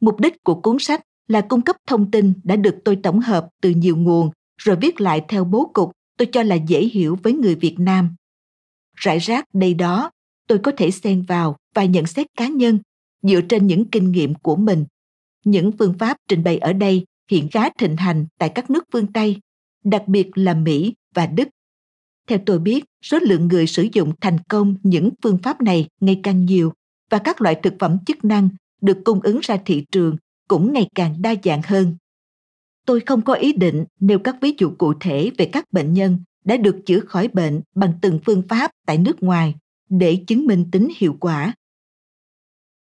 Mục 0.00 0.20
đích 0.20 0.44
của 0.44 0.60
cuốn 0.60 0.76
sách 0.80 1.00
là 1.28 1.40
cung 1.40 1.60
cấp 1.60 1.76
thông 1.86 2.10
tin 2.10 2.32
đã 2.44 2.56
được 2.56 2.76
tôi 2.84 2.96
tổng 3.02 3.20
hợp 3.20 3.48
từ 3.62 3.70
nhiều 3.70 3.96
nguồn 3.96 4.30
rồi 4.56 4.76
viết 4.80 5.00
lại 5.00 5.22
theo 5.28 5.44
bố 5.44 5.70
cục 5.74 5.92
tôi 6.18 6.28
cho 6.32 6.42
là 6.42 6.54
dễ 6.54 6.84
hiểu 6.84 7.18
với 7.22 7.32
người 7.32 7.54
Việt 7.54 7.74
Nam 7.78 8.14
rải 8.94 9.18
rác 9.18 9.44
đây 9.52 9.74
đó 9.74 10.10
tôi 10.48 10.58
có 10.58 10.72
thể 10.76 10.90
xen 10.90 11.22
vào 11.22 11.56
và 11.74 11.84
nhận 11.84 12.06
xét 12.06 12.26
cá 12.36 12.48
nhân 12.48 12.78
dựa 13.22 13.40
trên 13.48 13.66
những 13.66 13.84
kinh 13.90 14.12
nghiệm 14.12 14.34
của 14.34 14.56
mình 14.56 14.84
những 15.44 15.72
phương 15.78 15.94
pháp 15.98 16.16
trình 16.28 16.44
bày 16.44 16.58
ở 16.58 16.72
đây 16.72 17.04
hiện 17.30 17.48
khá 17.50 17.70
thịnh 17.78 17.96
hành 17.96 18.26
tại 18.38 18.48
các 18.54 18.70
nước 18.70 18.84
phương 18.92 19.12
tây 19.12 19.40
đặc 19.84 20.08
biệt 20.08 20.30
là 20.34 20.54
mỹ 20.54 20.94
và 21.14 21.26
đức 21.26 21.48
theo 22.28 22.38
tôi 22.46 22.58
biết 22.58 22.84
số 23.02 23.18
lượng 23.18 23.48
người 23.48 23.66
sử 23.66 23.88
dụng 23.92 24.12
thành 24.20 24.38
công 24.48 24.76
những 24.82 25.10
phương 25.22 25.38
pháp 25.42 25.60
này 25.60 25.88
ngày 26.00 26.20
càng 26.22 26.44
nhiều 26.44 26.72
và 27.10 27.18
các 27.18 27.42
loại 27.42 27.54
thực 27.62 27.74
phẩm 27.78 27.98
chức 28.06 28.24
năng 28.24 28.48
được 28.80 28.98
cung 29.04 29.20
ứng 29.20 29.38
ra 29.42 29.56
thị 29.64 29.84
trường 29.92 30.16
cũng 30.48 30.72
ngày 30.72 30.88
càng 30.94 31.22
đa 31.22 31.34
dạng 31.44 31.62
hơn 31.64 31.96
tôi 32.86 33.00
không 33.00 33.22
có 33.22 33.34
ý 33.34 33.52
định 33.52 33.84
nêu 34.00 34.18
các 34.18 34.36
ví 34.40 34.54
dụ 34.58 34.70
cụ 34.78 34.94
thể 35.00 35.30
về 35.38 35.50
các 35.52 35.72
bệnh 35.72 35.92
nhân 35.92 36.18
đã 36.44 36.56
được 36.56 36.76
chữa 36.86 37.00
khỏi 37.00 37.28
bệnh 37.28 37.60
bằng 37.74 37.92
từng 38.02 38.20
phương 38.26 38.42
pháp 38.48 38.70
tại 38.86 38.98
nước 38.98 39.22
ngoài 39.22 39.54
để 39.88 40.24
chứng 40.26 40.46
minh 40.46 40.70
tính 40.72 40.88
hiệu 40.96 41.16
quả. 41.20 41.54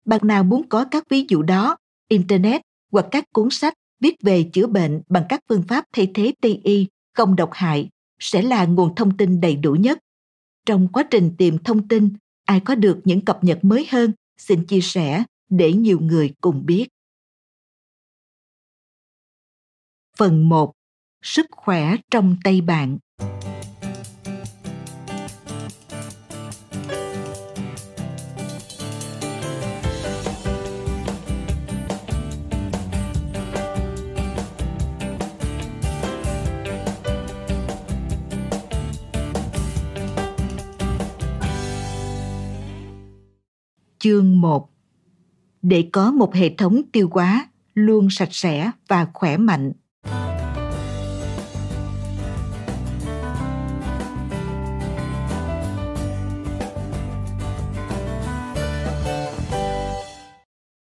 Bạn 0.06 0.22
nào 0.24 0.44
muốn 0.44 0.70
có 0.70 0.86
các 0.92 1.04
ví 1.10 1.26
dụ 1.30 1.42
đó, 1.42 1.78
Internet 2.08 2.62
hoặc 2.92 3.06
các 3.12 3.24
cuốn 3.34 3.50
sách 3.50 3.74
biết 4.02 4.16
về 4.22 4.44
chữa 4.54 4.68
bệnh 4.68 5.02
bằng 5.10 5.24
các 5.30 5.44
phương 5.50 5.64
pháp 5.68 5.86
thay 5.94 6.12
thế 6.14 6.34
Tây 6.42 6.62
y 6.64 6.88
không 7.14 7.36
độc 7.36 7.50
hại 7.54 7.90
sẽ 8.20 8.42
là 8.42 8.66
nguồn 8.66 8.96
thông 8.96 9.18
tin 9.18 9.42
đầy 9.42 9.56
đủ 9.56 9.74
nhất. 9.74 10.00
Trong 10.66 10.88
quá 10.88 11.04
trình 11.12 11.32
tìm 11.38 11.58
thông 11.58 11.88
tin, 11.88 12.10
ai 12.46 12.60
có 12.60 12.76
được 12.76 13.02
những 13.04 13.26
cập 13.26 13.44
nhật 13.44 13.60
mới 13.64 13.88
hơn, 13.90 14.12
xin 14.38 14.66
chia 14.66 14.82
sẻ 14.82 15.24
để 15.50 15.74
nhiều 15.74 16.00
người 16.00 16.34
cùng 16.42 16.66
biết. 16.66 16.88
Phần 20.18 20.50
1. 20.50 20.74
Sức 21.22 21.46
khỏe 21.52 21.96
trong 22.12 22.38
tay 22.44 22.62
bạn 22.62 22.98
Chương 44.04 44.42
1 44.42 44.70
Để 45.62 45.90
có 45.94 46.12
một 46.12 46.36
hệ 46.36 46.56
thống 46.58 46.82
tiêu 46.92 47.10
hóa 47.12 47.50
luôn 47.74 48.08
sạch 48.10 48.30
sẽ 48.32 48.72
và 48.88 49.08
khỏe 49.14 49.38
mạnh. 49.38 49.72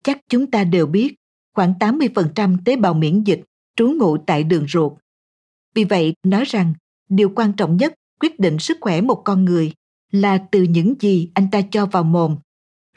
Chắc 0.03 0.19
chúng 0.29 0.51
ta 0.51 0.63
đều 0.63 0.85
biết 0.85 1.15
khoảng 1.55 1.73
80% 1.79 2.57
tế 2.65 2.75
bào 2.75 2.93
miễn 2.93 3.23
dịch 3.23 3.41
trú 3.75 3.87
ngụ 3.87 4.17
tại 4.17 4.43
đường 4.43 4.65
ruột. 4.67 4.93
Vì 5.75 5.83
vậy, 5.83 6.13
nói 6.23 6.43
rằng 6.45 6.73
điều 7.09 7.31
quan 7.35 7.53
trọng 7.53 7.77
nhất 7.77 7.93
quyết 8.19 8.39
định 8.39 8.59
sức 8.59 8.77
khỏe 8.81 9.01
một 9.01 9.21
con 9.25 9.45
người 9.45 9.73
là 10.11 10.37
từ 10.51 10.63
những 10.63 10.93
gì 10.99 11.31
anh 11.33 11.47
ta 11.51 11.61
cho 11.71 11.85
vào 11.85 12.03
mồm. 12.03 12.35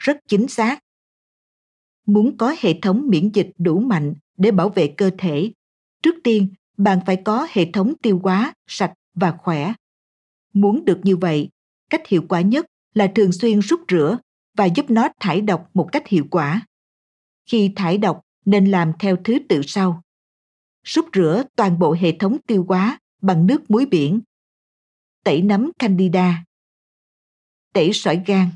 Rất 0.03 0.17
chính 0.27 0.47
xác. 0.47 0.79
Muốn 2.05 2.37
có 2.37 2.55
hệ 2.59 2.79
thống 2.81 3.03
miễn 3.07 3.29
dịch 3.33 3.49
đủ 3.57 3.79
mạnh 3.79 4.13
để 4.37 4.51
bảo 4.51 4.69
vệ 4.69 4.93
cơ 4.97 5.11
thể, 5.17 5.51
trước 6.01 6.15
tiên 6.23 6.53
bạn 6.77 6.99
phải 7.05 7.21
có 7.25 7.47
hệ 7.51 7.71
thống 7.71 7.93
tiêu 8.01 8.19
hóa 8.23 8.53
sạch 8.67 8.93
và 9.13 9.31
khỏe. 9.31 9.73
Muốn 10.53 10.85
được 10.85 10.99
như 11.03 11.17
vậy, 11.17 11.49
cách 11.89 12.07
hiệu 12.07 12.23
quả 12.29 12.41
nhất 12.41 12.65
là 12.93 13.11
thường 13.15 13.31
xuyên 13.31 13.59
rút 13.59 13.81
rửa 13.89 14.17
và 14.57 14.65
giúp 14.65 14.85
nó 14.89 15.09
thải 15.19 15.41
độc 15.41 15.69
một 15.73 15.89
cách 15.91 16.07
hiệu 16.07 16.25
quả. 16.31 16.67
Khi 17.45 17.73
thải 17.75 17.97
độc 17.97 18.21
nên 18.45 18.71
làm 18.71 18.91
theo 18.99 19.17
thứ 19.23 19.39
tự 19.49 19.61
sau. 19.63 20.01
Rút 20.83 21.05
rửa 21.13 21.43
toàn 21.55 21.79
bộ 21.79 21.93
hệ 21.99 22.17
thống 22.17 22.37
tiêu 22.47 22.65
hóa 22.67 22.99
bằng 23.21 23.47
nước 23.47 23.71
muối 23.71 23.85
biển. 23.85 24.21
Tẩy 25.23 25.41
nấm 25.41 25.71
candida. 25.79 26.43
Tẩy 27.73 27.93
sỏi 27.93 28.23
gan. 28.25 28.49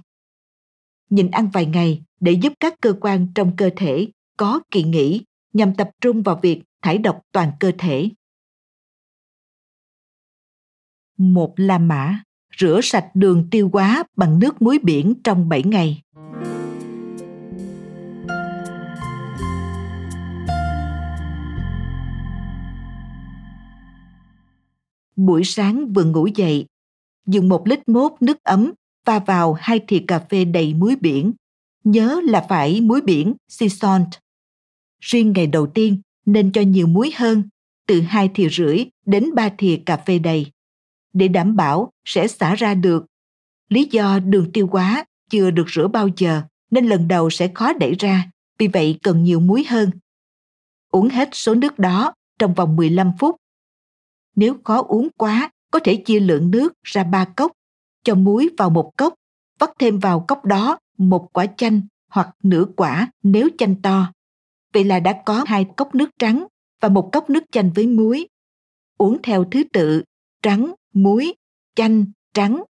Nhìn 1.10 1.32
ăn 1.32 1.50
vài 1.54 1.66
ngày 1.66 2.04
để 2.20 2.32
giúp 2.32 2.54
các 2.60 2.74
cơ 2.82 2.94
quan 3.02 3.28
trong 3.36 3.56
cơ 3.58 3.70
thể 3.76 4.08
có 4.38 4.60
kỳ 4.72 4.84
nghỉ 4.84 5.22
nhằm 5.54 5.76
tập 5.76 5.90
trung 6.02 6.24
vào 6.24 6.40
việc 6.42 6.64
thải 6.82 6.98
độc 6.98 7.22
toàn 7.32 7.52
cơ 7.60 7.72
thể. 7.78 8.10
Một 11.18 11.54
La 11.56 11.78
Mã 11.78 12.20
rửa 12.58 12.80
sạch 12.84 13.10
đường 13.14 13.48
tiêu 13.52 13.70
hóa 13.74 14.04
bằng 14.16 14.40
nước 14.40 14.62
muối 14.62 14.80
biển 14.84 15.14
trong 15.24 15.50
7 15.50 15.64
ngày. 15.64 16.02
buổi 25.18 25.44
sáng 25.44 25.94
vừa 25.94 26.04
ngủ 26.04 26.28
dậy, 26.36 26.66
dùng 27.28 27.50
một 27.50 27.68
lít 27.68 27.90
mốt 27.90 28.12
nước 28.20 28.44
ấm 28.44 28.74
và 29.08 29.20
vào 29.20 29.54
hai 29.54 29.80
thìa 29.88 30.00
cà 30.08 30.20
phê 30.20 30.46
đầy 30.46 30.74
muối 30.74 30.96
biển. 30.96 31.34
Nhớ 31.84 32.22
là 32.24 32.46
phải 32.50 32.82
muối 32.82 33.02
biển 33.02 33.34
sea 33.48 33.70
salt. 33.70 34.08
Riêng 35.02 35.34
ngày 35.34 35.48
đầu 35.48 35.68
tiên 35.68 36.02
nên 36.26 36.52
cho 36.52 36.62
nhiều 36.62 36.88
muối 36.88 37.12
hơn, 37.16 37.44
từ 37.88 38.02
hai 38.02 38.30
thìa 38.34 38.50
rưỡi 38.50 38.86
đến 39.06 39.36
ba 39.36 39.50
thìa 39.58 39.78
cà 39.86 39.98
phê 39.98 40.20
đầy. 40.20 40.52
Để 41.14 41.28
đảm 41.28 41.56
bảo 41.56 41.92
sẽ 42.06 42.28
xả 42.28 42.56
ra 42.56 42.74
được. 42.74 43.06
Lý 43.70 43.88
do 43.92 44.20
đường 44.20 44.52
tiêu 44.52 44.68
hóa 44.72 45.06
chưa 45.30 45.52
được 45.52 45.70
rửa 45.70 45.88
bao 45.88 46.10
giờ 46.18 46.42
nên 46.72 46.86
lần 46.86 47.08
đầu 47.08 47.30
sẽ 47.30 47.52
khó 47.56 47.74
đẩy 47.74 47.96
ra, 48.00 48.32
vì 48.58 48.68
vậy 48.68 49.00
cần 49.04 49.24
nhiều 49.24 49.40
muối 49.40 49.64
hơn. 49.64 49.92
Uống 50.92 51.10
hết 51.10 51.30
số 51.32 51.56
nước 51.56 51.80
đó 51.80 52.14
trong 52.40 52.54
vòng 52.54 52.76
15 52.76 53.12
phút 53.20 53.36
nếu 54.38 54.56
khó 54.64 54.84
uống 54.88 55.10
quá, 55.18 55.52
có 55.72 55.80
thể 55.80 55.96
chia 55.96 56.20
lượng 56.20 56.52
nước 56.52 56.74
ra 56.84 57.04
ba 57.04 57.26
cốc, 57.26 57.52
cho 58.08 58.16
muối 58.16 58.50
vào 58.58 58.70
một 58.70 58.92
cốc, 58.98 59.14
vắt 59.60 59.70
thêm 59.80 60.00
vào 60.00 60.26
cốc 60.28 60.46
đó 60.46 60.80
một 60.98 61.30
quả 61.34 61.46
chanh 61.46 61.82
hoặc 62.12 62.30
nửa 62.44 62.66
quả 62.76 63.12
nếu 63.24 63.50
chanh 63.58 63.82
to. 63.82 64.12
Vậy 64.74 64.84
là 64.84 65.00
đã 65.00 65.22
có 65.26 65.44
hai 65.48 65.66
cốc 65.78 65.96
nước 65.96 66.10
trắng 66.20 66.48
và 66.82 66.90
một 66.90 67.10
cốc 67.12 67.30
nước 67.30 67.44
chanh 67.52 67.72
với 67.76 67.88
muối. 67.88 68.28
Uống 68.98 69.18
theo 69.24 69.46
thứ 69.52 69.64
tự 69.74 70.04
trắng, 70.44 70.74
muối, 70.94 71.34
chanh, 71.76 72.06
trắng. 72.34 72.64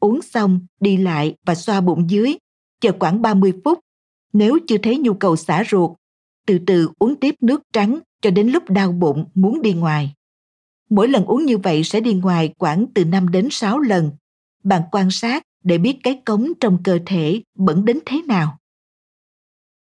Uống 0.00 0.22
xong, 0.22 0.66
đi 0.80 0.96
lại 0.96 1.34
và 1.46 1.54
xoa 1.54 1.80
bụng 1.80 2.10
dưới, 2.10 2.36
chờ 2.80 2.92
khoảng 3.00 3.22
30 3.22 3.52
phút. 3.64 3.78
Nếu 4.32 4.58
chưa 4.66 4.78
thấy 4.78 4.98
nhu 4.98 5.14
cầu 5.14 5.36
xả 5.36 5.64
ruột, 5.70 5.90
từ 6.46 6.58
từ 6.66 6.90
uống 6.98 7.16
tiếp 7.16 7.34
nước 7.40 7.62
trắng 7.72 7.98
cho 8.22 8.30
đến 8.30 8.48
lúc 8.48 8.70
đau 8.70 8.92
bụng 8.92 9.24
muốn 9.34 9.62
đi 9.62 9.72
ngoài. 9.72 10.14
Mỗi 10.90 11.08
lần 11.08 11.24
uống 11.24 11.44
như 11.44 11.58
vậy 11.58 11.84
sẽ 11.84 12.00
đi 12.00 12.14
ngoài 12.14 12.54
khoảng 12.58 12.86
từ 12.94 13.04
5 13.04 13.28
đến 13.28 13.48
6 13.50 13.78
lần. 13.78 14.10
Bạn 14.64 14.82
quan 14.92 15.10
sát 15.10 15.42
để 15.62 15.78
biết 15.78 15.98
cái 16.02 16.22
cống 16.24 16.52
trong 16.60 16.78
cơ 16.84 16.98
thể 17.06 17.42
bẩn 17.54 17.84
đến 17.84 17.98
thế 18.06 18.22
nào. 18.22 18.58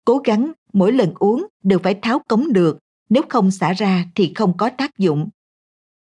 Cố 0.05 0.17
gắng 0.17 0.51
mỗi 0.73 0.91
lần 0.91 1.13
uống 1.15 1.47
đều 1.63 1.79
phải 1.79 1.99
tháo 2.01 2.19
cống 2.19 2.53
được, 2.53 2.77
nếu 3.09 3.23
không 3.29 3.51
xả 3.51 3.73
ra 3.73 4.05
thì 4.15 4.31
không 4.35 4.57
có 4.57 4.69
tác 4.69 4.97
dụng. 4.97 5.29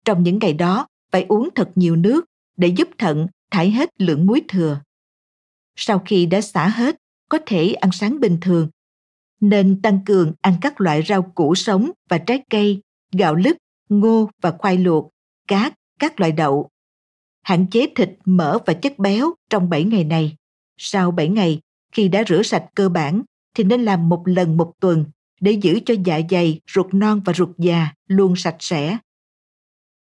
Trong 0.04 0.22
những 0.22 0.38
ngày 0.38 0.52
đó, 0.52 0.86
phải 1.10 1.26
uống 1.28 1.48
thật 1.54 1.70
nhiều 1.74 1.96
nước 1.96 2.24
để 2.56 2.68
giúp 2.68 2.88
thận 2.98 3.26
thải 3.50 3.70
hết 3.70 3.90
lượng 3.98 4.26
muối 4.26 4.42
thừa. 4.48 4.80
Sau 5.76 5.98
khi 5.98 6.26
đã 6.26 6.40
xả 6.40 6.68
hết, 6.68 6.96
có 7.28 7.38
thể 7.46 7.72
ăn 7.72 7.92
sáng 7.92 8.20
bình 8.20 8.38
thường. 8.40 8.68
Nên 9.40 9.82
tăng 9.82 9.98
cường 10.06 10.32
ăn 10.40 10.54
các 10.60 10.80
loại 10.80 11.02
rau 11.02 11.22
củ 11.22 11.54
sống 11.54 11.90
và 12.08 12.18
trái 12.18 12.42
cây, 12.50 12.80
gạo 13.12 13.34
lứt 13.34 13.56
ngô 13.88 14.30
và 14.40 14.50
khoai 14.58 14.78
luộc, 14.78 15.10
cá, 15.48 15.70
các 15.98 16.20
loại 16.20 16.32
đậu. 16.32 16.70
Hạn 17.44 17.66
chế 17.70 17.86
thịt, 17.96 18.10
mỡ 18.24 18.58
và 18.66 18.74
chất 18.74 18.98
béo 18.98 19.34
trong 19.50 19.70
7 19.70 19.84
ngày 19.84 20.04
này. 20.04 20.36
Sau 20.76 21.10
7 21.10 21.28
ngày, 21.28 21.60
khi 21.92 22.08
đã 22.08 22.24
rửa 22.28 22.42
sạch 22.42 22.64
cơ 22.74 22.88
bản, 22.88 23.22
thì 23.54 23.64
nên 23.64 23.84
làm 23.84 24.08
một 24.08 24.22
lần 24.26 24.56
một 24.56 24.72
tuần 24.80 25.04
để 25.40 25.52
giữ 25.52 25.80
cho 25.86 25.94
dạ 26.04 26.20
dày, 26.30 26.60
ruột 26.74 26.86
non 26.94 27.20
và 27.24 27.32
ruột 27.32 27.48
già 27.58 27.88
luôn 28.06 28.36
sạch 28.36 28.56
sẽ. 28.60 28.98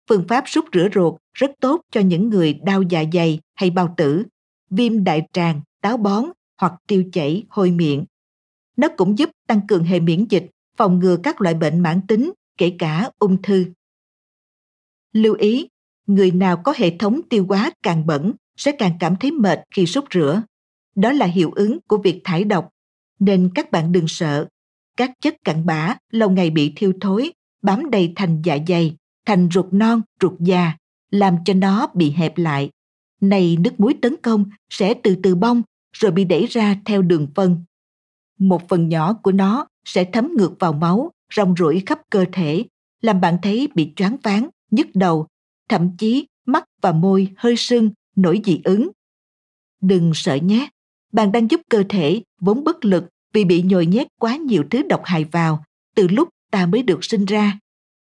Phương 0.08 0.24
pháp 0.28 0.44
rút 0.46 0.64
rửa 0.72 0.88
ruột 0.94 1.14
rất 1.34 1.50
tốt 1.60 1.80
cho 1.90 2.00
những 2.00 2.28
người 2.28 2.54
đau 2.54 2.82
dạ 2.82 3.04
dày 3.12 3.40
hay 3.54 3.70
bao 3.70 3.94
tử, 3.96 4.24
viêm 4.70 5.04
đại 5.04 5.26
tràng, 5.32 5.60
táo 5.80 5.96
bón 5.96 6.24
hoặc 6.60 6.72
tiêu 6.86 7.04
chảy, 7.12 7.44
hôi 7.48 7.70
miệng. 7.70 8.04
Nó 8.76 8.88
cũng 8.96 9.18
giúp 9.18 9.30
tăng 9.46 9.66
cường 9.66 9.84
hệ 9.84 10.00
miễn 10.00 10.26
dịch, 10.30 10.46
phòng 10.76 10.98
ngừa 10.98 11.16
các 11.22 11.40
loại 11.40 11.54
bệnh 11.54 11.80
mãn 11.80 12.00
tính 12.08 12.32
kể 12.56 12.76
cả 12.78 13.10
ung 13.18 13.42
thư. 13.42 13.64
Lưu 15.12 15.34
ý, 15.34 15.68
người 16.08 16.30
nào 16.30 16.56
có 16.56 16.74
hệ 16.76 16.96
thống 16.96 17.20
tiêu 17.30 17.46
hóa 17.48 17.70
càng 17.82 18.06
bẩn 18.06 18.32
sẽ 18.56 18.72
càng 18.72 18.92
cảm 19.00 19.16
thấy 19.16 19.30
mệt 19.30 19.60
khi 19.74 19.86
súc 19.86 20.04
rửa. 20.14 20.42
Đó 20.94 21.12
là 21.12 21.26
hiệu 21.26 21.50
ứng 21.54 21.78
của 21.88 21.96
việc 21.98 22.20
thải 22.24 22.44
độc, 22.44 22.68
nên 23.18 23.50
các 23.54 23.70
bạn 23.70 23.92
đừng 23.92 24.08
sợ. 24.08 24.46
Các 24.96 25.10
chất 25.20 25.36
cặn 25.44 25.66
bã 25.66 25.96
lâu 26.10 26.30
ngày 26.30 26.50
bị 26.50 26.72
thiêu 26.76 26.92
thối, 27.00 27.32
bám 27.62 27.90
đầy 27.90 28.12
thành 28.16 28.42
dạ 28.44 28.58
dày, 28.68 28.96
thành 29.26 29.48
ruột 29.52 29.66
non, 29.70 30.02
ruột 30.20 30.32
già, 30.40 30.72
làm 31.10 31.36
cho 31.44 31.54
nó 31.54 31.86
bị 31.94 32.10
hẹp 32.10 32.38
lại. 32.38 32.70
Này 33.20 33.56
nước 33.60 33.80
muối 33.80 33.94
tấn 34.02 34.16
công 34.22 34.44
sẽ 34.70 34.94
từ 34.94 35.16
từ 35.22 35.34
bong 35.34 35.62
rồi 35.92 36.12
bị 36.12 36.24
đẩy 36.24 36.46
ra 36.46 36.76
theo 36.84 37.02
đường 37.02 37.26
phân. 37.34 37.64
Một 38.38 38.68
phần 38.68 38.88
nhỏ 38.88 39.12
của 39.12 39.32
nó 39.32 39.66
sẽ 39.84 40.04
thấm 40.04 40.30
ngược 40.36 40.52
vào 40.58 40.72
máu 40.72 41.10
rong 41.34 41.54
rủi 41.58 41.82
khắp 41.86 42.00
cơ 42.10 42.24
thể, 42.32 42.64
làm 43.00 43.20
bạn 43.20 43.36
thấy 43.42 43.68
bị 43.74 43.92
choáng 43.96 44.16
váng, 44.22 44.48
nhức 44.70 44.86
đầu, 44.94 45.26
thậm 45.68 45.96
chí 45.96 46.26
mắt 46.46 46.64
và 46.82 46.92
môi 46.92 47.28
hơi 47.36 47.56
sưng, 47.56 47.90
nổi 48.16 48.40
dị 48.44 48.60
ứng. 48.64 48.90
Đừng 49.80 50.12
sợ 50.14 50.34
nhé, 50.34 50.68
bạn 51.12 51.32
đang 51.32 51.50
giúp 51.50 51.60
cơ 51.70 51.82
thể 51.88 52.22
vốn 52.40 52.64
bất 52.64 52.84
lực 52.84 53.04
vì 53.32 53.44
bị 53.44 53.62
nhồi 53.62 53.86
nhét 53.86 54.06
quá 54.20 54.36
nhiều 54.36 54.64
thứ 54.70 54.82
độc 54.82 55.02
hại 55.04 55.24
vào 55.24 55.64
từ 55.94 56.08
lúc 56.08 56.28
ta 56.50 56.66
mới 56.66 56.82
được 56.82 57.04
sinh 57.04 57.24
ra, 57.24 57.58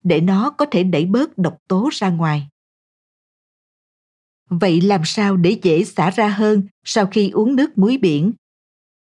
để 0.04 0.20
nó 0.20 0.50
có 0.50 0.66
thể 0.70 0.82
đẩy 0.82 1.04
bớt 1.04 1.38
độc 1.38 1.58
tố 1.68 1.88
ra 1.92 2.10
ngoài. 2.10 2.48
Vậy 4.48 4.80
làm 4.80 5.00
sao 5.04 5.36
để 5.36 5.58
dễ 5.62 5.84
xả 5.84 6.10
ra 6.10 6.28
hơn 6.28 6.62
sau 6.84 7.06
khi 7.06 7.30
uống 7.30 7.56
nước 7.56 7.78
muối 7.78 7.98
biển? 7.98 8.32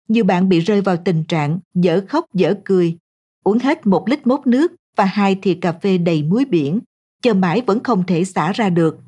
Như 0.09 0.24
bạn 0.24 0.48
bị 0.48 0.61
rơi 0.61 0.80
vào 0.80 0.96
tình 1.04 1.24
trạng 1.24 1.59
dở 1.74 2.04
khóc 2.09 2.35
dở 2.35 2.54
cười 2.64 2.98
uống 3.44 3.59
hết 3.59 3.87
một 3.87 4.09
lít 4.09 4.26
mốt 4.26 4.46
nước 4.46 4.72
và 4.96 5.04
hai 5.04 5.35
thìa 5.42 5.54
cà 5.61 5.72
phê 5.72 5.98
đầy 5.98 6.22
muối 6.22 6.44
biển, 6.44 6.80
chờ 7.24 7.34
mãi 7.34 7.62
vẫn 7.66 7.82
không 7.82 8.06
thể 8.06 8.24
xả 8.24 8.52
ra 8.52 8.70
được. 8.70 8.98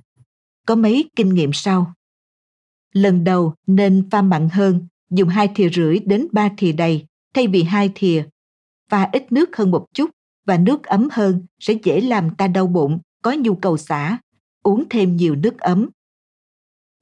Có 0.66 0.74
mấy 0.74 1.10
kinh 1.16 1.34
nghiệm 1.34 1.52
sau. 1.52 1.94
Lần 2.92 3.24
đầu 3.24 3.54
nên 3.66 4.08
pha 4.10 4.22
mặn 4.22 4.48
hơn, 4.52 4.86
dùng 5.10 5.28
hai 5.28 5.48
thìa 5.54 5.68
rưỡi 5.68 5.98
đến 5.98 6.26
ba 6.32 6.50
thìa 6.56 6.72
đầy 6.72 7.06
thay 7.34 7.46
vì 7.46 7.62
hai 7.62 7.92
thìa. 7.94 8.24
Pha 8.90 9.08
ít 9.12 9.32
nước 9.32 9.56
hơn 9.56 9.70
một 9.70 9.86
chút 9.94 10.10
và 10.46 10.58
nước 10.58 10.84
ấm 10.84 11.08
hơn 11.12 11.46
sẽ 11.60 11.74
dễ 11.82 12.00
làm 12.00 12.34
ta 12.34 12.48
đau 12.48 12.66
bụng, 12.66 12.98
có 13.22 13.32
nhu 13.32 13.54
cầu 13.54 13.76
xả. 13.76 14.18
Uống 14.62 14.84
thêm 14.90 15.16
nhiều 15.16 15.34
nước 15.34 15.58
ấm. 15.58 15.88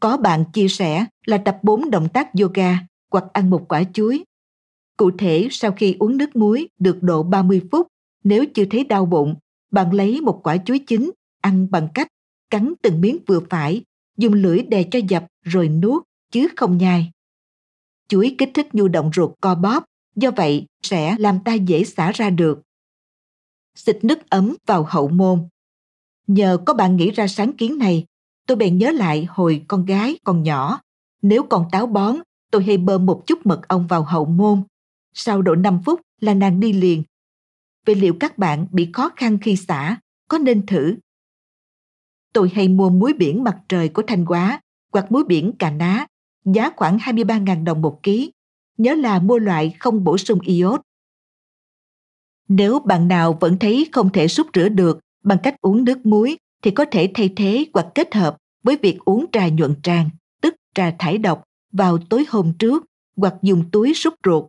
Có 0.01 0.17
bạn 0.17 0.45
chia 0.53 0.69
sẻ 0.69 1.07
là 1.27 1.39
tập 1.39 1.59
4 1.63 1.91
động 1.91 2.09
tác 2.09 2.29
yoga 2.41 2.79
hoặc 3.11 3.25
ăn 3.33 3.51
một 3.51 3.65
quả 3.69 3.83
chuối 3.93 4.25
Cụ 4.97 5.11
thể 5.19 5.49
sau 5.51 5.73
khi 5.73 5.97
uống 5.99 6.17
nước 6.17 6.37
muối 6.37 6.69
được 6.79 6.99
độ 7.03 7.23
30 7.23 7.63
phút, 7.73 7.87
nếu 8.25 8.45
chưa 8.55 8.65
thấy 8.71 8.85
đau 8.85 9.07
bụng, 9.07 9.35
bạn 9.75 9.93
lấy 9.93 10.21
một 10.21 10.41
quả 10.43 10.57
chuối 10.57 10.79
chín, 10.79 11.11
ăn 11.41 11.71
bằng 11.71 11.89
cách 11.95 12.09
cắn 12.51 12.73
từng 12.83 13.01
miếng 13.01 13.19
vừa 13.27 13.41
phải, 13.51 13.83
dùng 14.17 14.33
lưỡi 14.33 14.63
đè 14.63 14.83
cho 14.91 14.99
dập 15.09 15.27
rồi 15.43 15.69
nuốt 15.69 16.03
chứ 16.31 16.49
không 16.57 16.79
nhai. 16.79 17.11
chuối 18.09 18.35
kích 18.39 18.51
thích 18.55 18.75
nhu 18.75 18.89
động 18.89 19.11
ruột 19.15 19.31
co 19.41 19.55
bóp, 19.55 19.85
do 20.17 20.31
vậy 20.31 20.67
sẽ 20.83 21.17
làm 21.19 21.39
ta 21.45 21.55
dễ 21.55 21.85
xả 21.85 22.13
ra 22.13 22.31
được. 22.31 22.63
Xịt 23.75 24.05
nước 24.05 24.31
ấm 24.31 24.57
vào 24.67 24.87
hậu 24.89 25.09
môn. 25.09 25.49
Nhờ 26.27 26.59
có 26.67 26.75
bạn 26.75 26.97
nghĩ 26.97 27.11
ra 27.11 27.27
sáng 27.27 27.53
kiến 27.53 27.79
này, 27.79 28.05
tôi 28.47 28.57
bèn 28.57 28.79
nhớ 28.79 28.91
lại 28.91 29.27
hồi 29.29 29.65
con 29.69 29.85
gái 29.85 30.19
còn 30.25 30.43
nhỏ. 30.43 30.81
Nếu 31.23 31.43
còn 31.43 31.69
táo 31.73 31.87
bón, 31.87 32.17
tôi 32.51 32.65
hay 32.65 32.77
bơm 32.77 33.07
một 33.07 33.23
chút 33.27 33.47
mật 33.47 33.69
ong 33.69 33.87
vào 33.87 34.03
hậu 34.03 34.25
môn. 34.25 34.63
Sau 35.15 35.43
độ 35.43 35.55
5 35.55 35.81
phút 35.85 36.01
là 36.21 36.35
nàng 36.35 36.61
đi 36.61 36.73
liền 36.73 37.03
về 37.85 37.95
liệu 37.95 38.15
các 38.21 38.39
bạn 38.39 38.67
bị 38.71 38.91
khó 38.93 39.11
khăn 39.17 39.39
khi 39.39 39.57
xả, 39.57 39.97
có 40.29 40.39
nên 40.39 40.67
thử? 40.67 40.97
Tôi 42.33 42.51
hay 42.55 42.69
mua 42.69 42.91
muối 42.91 43.13
biển 43.13 43.45
mặt 43.45 43.57
trời 43.69 43.89
của 43.89 44.03
Thanh 44.07 44.25
Hóa 44.25 44.61
hoặc 44.93 45.13
muối 45.13 45.25
biển 45.25 45.53
Cà 45.59 45.71
Ná, 45.71 46.07
giá 46.45 46.71
khoảng 46.77 46.99
23.000 46.99 47.65
đồng 47.65 47.83
một 47.83 48.03
ký. 48.03 48.33
Nhớ 48.77 48.95
là 48.95 49.19
mua 49.19 49.39
loại 49.39 49.75
không 49.79 50.05
bổ 50.05 50.19
sung 50.19 50.41
iốt. 50.41 50.81
Nếu 52.49 52.79
bạn 52.79 53.09
nào 53.09 53.39
vẫn 53.41 53.59
thấy 53.59 53.89
không 53.93 54.13
thể 54.13 54.29
súc 54.29 54.47
rửa 54.55 54.69
được 54.69 55.01
bằng 55.23 55.39
cách 55.43 55.61
uống 55.61 55.85
nước 55.85 56.07
muối 56.07 56.37
thì 56.63 56.71
có 56.71 56.85
thể 56.91 57.11
thay 57.15 57.33
thế 57.37 57.67
hoặc 57.75 57.87
kết 57.95 58.15
hợp 58.15 58.37
với 58.63 58.77
việc 58.83 58.99
uống 59.05 59.27
trà 59.33 59.49
nhuận 59.49 59.75
tràng, 59.83 60.11
tức 60.41 60.55
trà 60.75 60.95
thải 60.99 61.19
độc 61.19 61.45
vào 61.73 61.99
tối 61.99 62.25
hôm 62.29 62.53
trước 62.59 62.85
hoặc 63.17 63.35
dùng 63.43 63.71
túi 63.71 63.95
súc 63.95 64.15
ruột. 64.25 64.45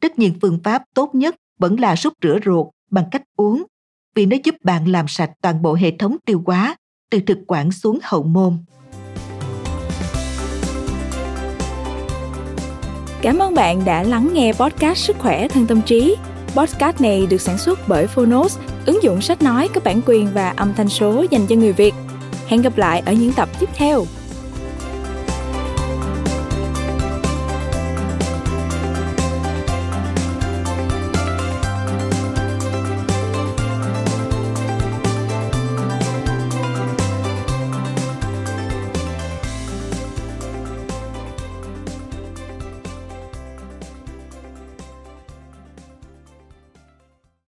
Tất 0.00 0.18
nhiên 0.18 0.34
phương 0.42 0.60
pháp 0.64 0.82
tốt 0.94 1.14
nhất 1.14 1.36
vẫn 1.58 1.80
là 1.80 1.96
súc 1.96 2.12
rửa 2.22 2.38
ruột 2.44 2.66
bằng 2.90 3.04
cách 3.10 3.22
uống 3.36 3.64
vì 4.14 4.26
nó 4.26 4.36
giúp 4.44 4.54
bạn 4.62 4.88
làm 4.88 5.08
sạch 5.08 5.30
toàn 5.42 5.62
bộ 5.62 5.74
hệ 5.74 5.90
thống 5.98 6.16
tiêu 6.26 6.42
hóa 6.46 6.76
từ 7.10 7.20
thực 7.26 7.38
quản 7.46 7.72
xuống 7.72 7.98
hậu 8.02 8.22
môn. 8.22 8.58
Cảm 13.22 13.38
ơn 13.38 13.54
bạn 13.54 13.84
đã 13.84 14.02
lắng 14.02 14.30
nghe 14.32 14.52
podcast 14.52 14.98
Sức 14.98 15.16
khỏe 15.18 15.48
thân 15.48 15.66
tâm 15.66 15.82
trí. 15.82 16.16
Podcast 16.56 17.00
này 17.00 17.26
được 17.26 17.40
sản 17.40 17.58
xuất 17.58 17.78
bởi 17.88 18.06
Phonos, 18.06 18.58
ứng 18.86 19.02
dụng 19.02 19.20
sách 19.20 19.42
nói 19.42 19.68
có 19.74 19.80
bản 19.84 20.00
quyền 20.06 20.28
và 20.34 20.50
âm 20.50 20.74
thanh 20.74 20.88
số 20.88 21.24
dành 21.30 21.46
cho 21.46 21.56
người 21.56 21.72
Việt. 21.72 21.94
Hẹn 22.46 22.62
gặp 22.62 22.78
lại 22.78 23.02
ở 23.06 23.12
những 23.12 23.32
tập 23.32 23.48
tiếp 23.60 23.68
theo. 23.74 24.04